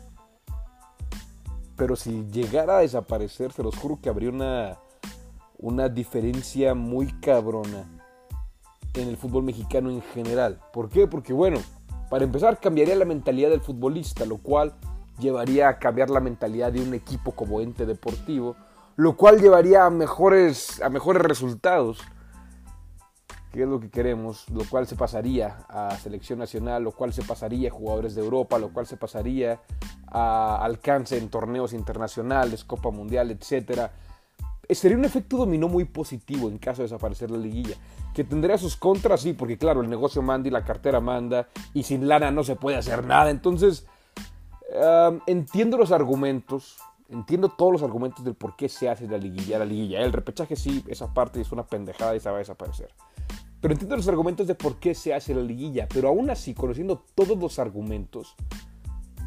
Pero 1.80 1.96
si 1.96 2.26
llegara 2.30 2.76
a 2.76 2.80
desaparecer, 2.80 3.52
se 3.52 3.62
los 3.62 3.74
juro 3.74 3.98
que 4.02 4.10
habría 4.10 4.28
una, 4.28 4.76
una 5.56 5.88
diferencia 5.88 6.74
muy 6.74 7.06
cabrona 7.20 7.88
en 8.92 9.08
el 9.08 9.16
fútbol 9.16 9.44
mexicano 9.44 9.88
en 9.88 10.02
general. 10.02 10.60
¿Por 10.74 10.90
qué? 10.90 11.06
Porque 11.06 11.32
bueno, 11.32 11.58
para 12.10 12.24
empezar 12.24 12.60
cambiaría 12.60 12.94
la 12.96 13.06
mentalidad 13.06 13.48
del 13.48 13.62
futbolista, 13.62 14.26
lo 14.26 14.36
cual 14.36 14.74
llevaría 15.18 15.70
a 15.70 15.78
cambiar 15.78 16.10
la 16.10 16.20
mentalidad 16.20 16.70
de 16.70 16.82
un 16.82 16.92
equipo 16.92 17.32
como 17.32 17.62
ente 17.62 17.86
deportivo, 17.86 18.56
lo 18.96 19.16
cual 19.16 19.40
llevaría 19.40 19.86
a 19.86 19.90
mejores, 19.90 20.82
a 20.82 20.90
mejores 20.90 21.22
resultados, 21.22 22.02
que 23.52 23.62
es 23.62 23.68
lo 23.68 23.80
que 23.80 23.90
queremos, 23.90 24.48
lo 24.50 24.64
cual 24.64 24.86
se 24.86 24.96
pasaría 24.96 25.64
a 25.68 25.96
selección 25.98 26.38
nacional, 26.38 26.82
lo 26.84 26.92
cual 26.92 27.12
se 27.12 27.22
pasaría 27.22 27.68
a 27.68 27.72
jugadores 27.72 28.14
de 28.14 28.22
Europa, 28.22 28.58
lo 28.58 28.72
cual 28.72 28.86
se 28.86 28.96
pasaría 28.96 29.60
a 30.06 30.56
alcance 30.64 31.18
en 31.18 31.28
torneos 31.28 31.72
internacionales, 31.72 32.64
Copa 32.64 32.90
Mundial, 32.90 33.30
etcétera 33.30 33.92
sería 34.74 34.96
un 34.96 35.04
efecto 35.04 35.36
dominó 35.36 35.68
muy 35.68 35.84
positivo 35.84 36.48
en 36.48 36.58
caso 36.58 36.82
de 36.82 36.84
desaparecer 36.84 37.30
la 37.30 37.38
liguilla. 37.38 37.76
Que 38.14 38.24
tendría 38.24 38.58
sus 38.58 38.76
contras, 38.76 39.22
sí, 39.22 39.32
porque 39.32 39.58
claro, 39.58 39.80
el 39.80 39.90
negocio 39.90 40.22
manda 40.22 40.48
y 40.48 40.50
la 40.50 40.64
cartera 40.64 41.00
manda, 41.00 41.48
y 41.74 41.82
sin 41.82 42.08
lana 42.08 42.30
no 42.30 42.42
se 42.42 42.56
puede 42.56 42.76
hacer 42.76 43.04
nada. 43.04 43.30
Entonces, 43.30 43.86
um, 44.74 45.20
entiendo 45.26 45.76
los 45.76 45.92
argumentos, 45.92 46.78
entiendo 47.08 47.48
todos 47.48 47.72
los 47.72 47.82
argumentos 47.82 48.24
del 48.24 48.34
por 48.34 48.56
qué 48.56 48.68
se 48.68 48.88
hace 48.88 49.06
la 49.06 49.18
liguilla. 49.18 49.58
La 49.58 49.64
liguilla, 49.64 50.00
el 50.00 50.12
repechaje 50.12 50.56
sí, 50.56 50.84
esa 50.88 51.12
parte 51.12 51.40
es 51.40 51.52
una 51.52 51.64
pendejada 51.64 52.16
y 52.16 52.20
se 52.20 52.28
va 52.28 52.36
a 52.36 52.40
desaparecer. 52.40 52.92
Pero 53.61 53.75
entiendo 53.75 53.96
los 53.96 54.09
argumentos 54.09 54.46
de 54.46 54.55
por 54.55 54.77
qué 54.77 54.94
se 54.94 55.12
hace 55.12 55.35
la 55.35 55.42
liguilla. 55.42 55.87
Pero 55.92 56.09
aún 56.09 56.31
así, 56.31 56.55
conociendo 56.55 57.05
todos 57.14 57.38
los 57.38 57.59
argumentos, 57.59 58.35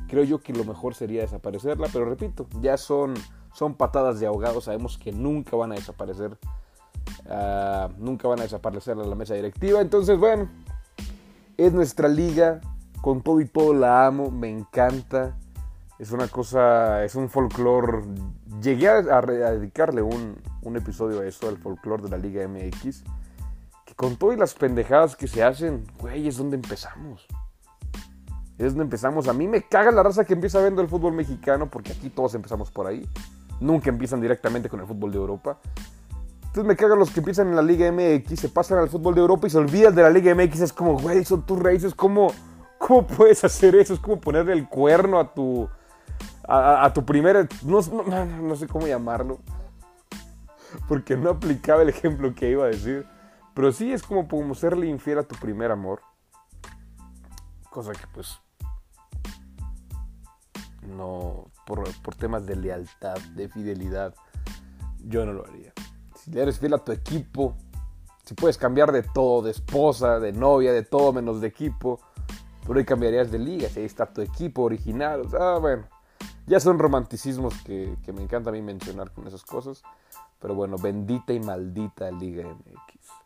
creo 0.08 0.24
yo 0.24 0.42
que 0.42 0.54
lo 0.54 0.64
mejor 0.64 0.96
sería 0.96 1.22
desaparecerla. 1.22 1.88
Pero 1.92 2.06
repito, 2.06 2.48
ya 2.62 2.78
son 2.78 3.14
son 3.54 3.76
patadas 3.76 4.20
de 4.20 4.26
ahogado, 4.26 4.62
sabemos 4.62 4.98
que 4.98 5.12
nunca 5.12 5.56
van 5.56 5.72
a 5.72 5.76
desaparecer. 5.76 6.38
Ah, 7.30 7.90
nunca 7.98 8.28
van 8.28 8.40
a 8.40 8.44
desaparecer 8.44 8.98
a 8.98 9.04
la 9.04 9.16
mesa 9.16 9.36
directiva. 9.36 9.80
Entonces, 9.80 10.18
bueno, 10.18 10.50
es 11.58 11.72
nuestra 11.72 12.08
liga. 12.08 12.60
Con 13.02 13.22
todo 13.22 13.42
y 13.42 13.46
todo 13.46 13.74
la 13.74 14.08
amo, 14.08 14.32
me 14.32 14.50
encanta. 14.50 15.38
Es 16.00 16.12
una 16.12 16.28
cosa, 16.28 17.04
es 17.04 17.16
un 17.16 17.30
folclore. 17.30 18.04
Llegué 18.62 18.88
a, 18.88 19.22
dedicarle 19.22 20.02
un, 20.02 20.38
un, 20.62 20.78
episodio 20.78 21.20
a 21.20 21.26
eso, 21.26 21.50
al 21.50 21.58
folclore 21.58 22.04
de 22.04 22.10
la 22.10 22.18
Liga 22.18 22.48
MX. 22.48 23.04
Con 23.96 24.16
todo 24.16 24.34
y 24.34 24.38
las 24.38 24.54
pendejadas 24.54 25.16
que 25.16 25.28
se 25.28 25.44
hacen, 25.44 25.86
güey, 26.00 26.28
es 26.28 26.38
donde 26.38 26.56
empezamos. 26.56 27.28
Es 28.58 28.72
donde 28.72 28.84
empezamos. 28.84 29.28
A 29.28 29.34
mí 29.34 29.48
me 29.48 29.64
caga 29.64 29.92
la 29.92 30.04
raza 30.04 30.26
que 30.26 30.34
empieza 30.34 30.60
viendo 30.62 30.82
el 30.82 30.88
fútbol 30.88 31.14
mexicano, 31.14 31.70
porque 31.70 31.92
aquí 31.92 32.10
todos 32.10 32.36
empezamos 32.36 32.72
por 32.72 32.88
ahí. 32.88 33.08
Nunca 33.60 33.90
empiezan 33.90 34.22
directamente 34.22 34.70
con 34.70 34.80
el 34.80 34.88
fútbol 34.88 35.12
de 35.12 35.18
Europa. 35.18 35.60
Entonces 36.54 36.68
me 36.68 36.76
cagan 36.76 37.00
los 37.00 37.10
que 37.10 37.20
empiezan 37.20 37.48
en 37.48 37.56
la 37.56 37.64
Liga 37.64 37.92
MX, 37.92 38.40
se 38.40 38.48
pasan 38.48 38.78
al 38.78 38.88
fútbol 38.88 39.16
de 39.16 39.22
Europa 39.22 39.48
y 39.48 39.50
se 39.50 39.58
olvidan 39.58 39.96
de 39.96 40.04
la 40.04 40.12
Liga 40.12 40.36
MX. 40.36 40.62
Es 40.62 40.74
como, 40.74 41.00
güey, 41.00 41.26
son 41.26 41.44
tus 41.44 41.58
raíces. 41.60 41.96
¿Cómo, 41.96 42.32
¿Cómo 42.78 43.08
puedes 43.08 43.44
hacer 43.44 43.76
eso? 43.76 43.96
Es 43.96 44.00
como 44.00 44.22
ponerle 44.22 44.54
el 44.54 44.70
cuerno 44.70 45.20
a 45.20 45.34
tu. 45.34 45.68
A, 46.48 46.92
tu 46.94 47.04
primer. 47.04 47.50
No, 47.64 47.80
no, 48.42 48.56
sé 48.56 48.68
cómo 48.68 48.86
llamarlo. 48.86 49.40
Porque 50.88 51.18
no 51.18 51.32
aplicaba 51.32 51.82
el 51.82 51.90
ejemplo 51.90 52.36
que 52.36 52.52
iba 52.52 52.66
a 52.66 52.68
decir. 52.68 53.08
Pero 53.54 53.72
sí 53.72 53.92
es 53.92 54.04
como, 54.04 54.28
como 54.28 54.56
serle 54.56 54.88
infiel 54.88 55.20
a 55.20 55.24
tu 55.24 55.36
primer 55.36 55.72
amor. 55.72 56.02
Cosa 57.70 57.92
que 57.92 58.08
pues. 58.14 58.40
No. 60.82 61.52
Por, 61.66 61.84
por 62.02 62.16
temas 62.16 62.46
de 62.46 62.56
lealtad, 62.56 63.18
de 63.36 63.48
fidelidad. 63.48 64.14
Yo 65.00 65.26
no 65.26 65.34
lo 65.34 65.46
haría 65.46 65.74
si 66.24 66.40
eres 66.40 66.60
fiel 66.60 66.74
a 66.74 66.78
tu 66.78 66.92
equipo, 66.92 67.56
si 68.24 68.34
puedes 68.34 68.58
cambiar 68.58 68.92
de 68.92 69.04
todo, 69.04 69.42
de 69.42 69.52
esposa, 69.52 70.20
de 70.20 70.32
novia, 70.32 70.72
de 70.72 70.84
todo 70.84 71.12
menos 71.12 71.42
de 71.42 71.48
equipo, 71.48 72.00
pero 72.66 72.80
hoy 72.80 72.86
cambiarías 72.86 73.30
de 73.30 73.40
liga, 73.40 73.68
si 73.68 73.82
ahí 73.82 73.86
está 73.86 74.06
tu 74.06 74.22
equipo 74.22 74.64
original. 74.64 75.24
ah, 75.38 75.58
bueno, 75.60 75.88
ya 76.48 76.60
son 76.60 76.80
romanticismos 76.80 77.54
que, 77.64 77.98
me 78.14 78.22
encanta 78.22 78.52
a 78.52 78.54
mí 78.54 78.62
mencionar 78.62 79.12
con 79.12 79.28
esas 79.28 79.44
cosas. 79.44 79.84
Pero 80.40 80.56
bueno, 80.56 80.78
bendita 80.78 81.32
y 81.32 81.40
maldita 81.40 82.12
Liga 82.12 82.44
MX. 82.44 83.23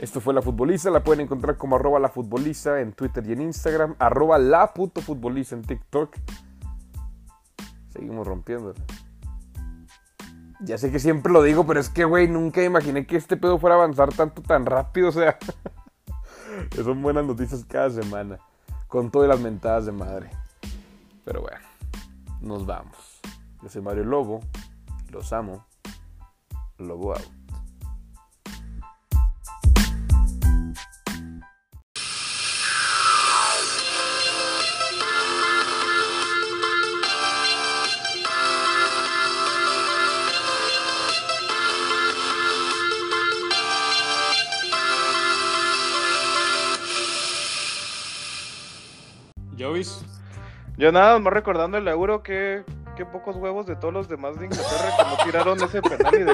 Esto 0.00 0.20
fue 0.20 0.34
La 0.34 0.42
Futboliza, 0.42 0.90
la 0.90 1.02
pueden 1.02 1.22
encontrar 1.22 1.56
como 1.56 1.76
arroba 1.76 1.98
la 1.98 2.10
futboliza 2.10 2.80
en 2.80 2.92
Twitter 2.92 3.26
y 3.26 3.32
en 3.32 3.40
Instagram, 3.40 3.96
arroba 3.98 4.38
la 4.38 4.74
puto 4.74 5.00
futboliza 5.00 5.54
en 5.54 5.62
TikTok. 5.62 6.14
Seguimos 7.88 8.26
rompiendo. 8.26 8.74
Ya 10.60 10.76
sé 10.76 10.90
que 10.90 10.98
siempre 10.98 11.32
lo 11.32 11.42
digo, 11.42 11.66
pero 11.66 11.80
es 11.80 11.88
que, 11.88 12.04
güey, 12.04 12.28
nunca 12.28 12.62
imaginé 12.62 13.06
que 13.06 13.16
este 13.16 13.36
pedo 13.36 13.58
fuera 13.58 13.76
a 13.76 13.78
avanzar 13.78 14.12
tanto, 14.12 14.42
tan 14.42 14.66
rápido. 14.66 15.08
O 15.08 15.12
sea, 15.12 15.38
son 16.74 17.02
buenas 17.02 17.24
noticias 17.24 17.64
cada 17.64 17.90
semana. 17.90 18.38
Con 18.88 19.10
todas 19.10 19.28
las 19.28 19.40
mentadas 19.40 19.86
de 19.86 19.92
madre. 19.92 20.30
Pero 21.24 21.40
bueno, 21.40 21.64
nos 22.40 22.66
vamos. 22.66 23.20
Yo 23.62 23.68
soy 23.68 23.82
Mario 23.82 24.04
Lobo. 24.04 24.40
Los 25.10 25.32
amo. 25.32 25.66
Lobo 26.78 27.14
out. 27.14 27.35
Yo 50.76 50.92
nada 50.92 51.18
más 51.18 51.32
recordando 51.32 51.78
el 51.78 51.88
euro 51.88 52.22
que, 52.22 52.64
que 52.96 53.06
pocos 53.06 53.36
huevos 53.36 53.66
de 53.66 53.76
todos 53.76 53.94
los 53.94 54.08
demás 54.08 54.38
de 54.38 54.46
Inglaterra 54.46 54.94
que 54.96 55.04
no 55.04 55.24
tiraron 55.24 55.62
ese 55.62 55.80
penal 55.80 56.14
y 56.14 56.18
de 56.18 56.24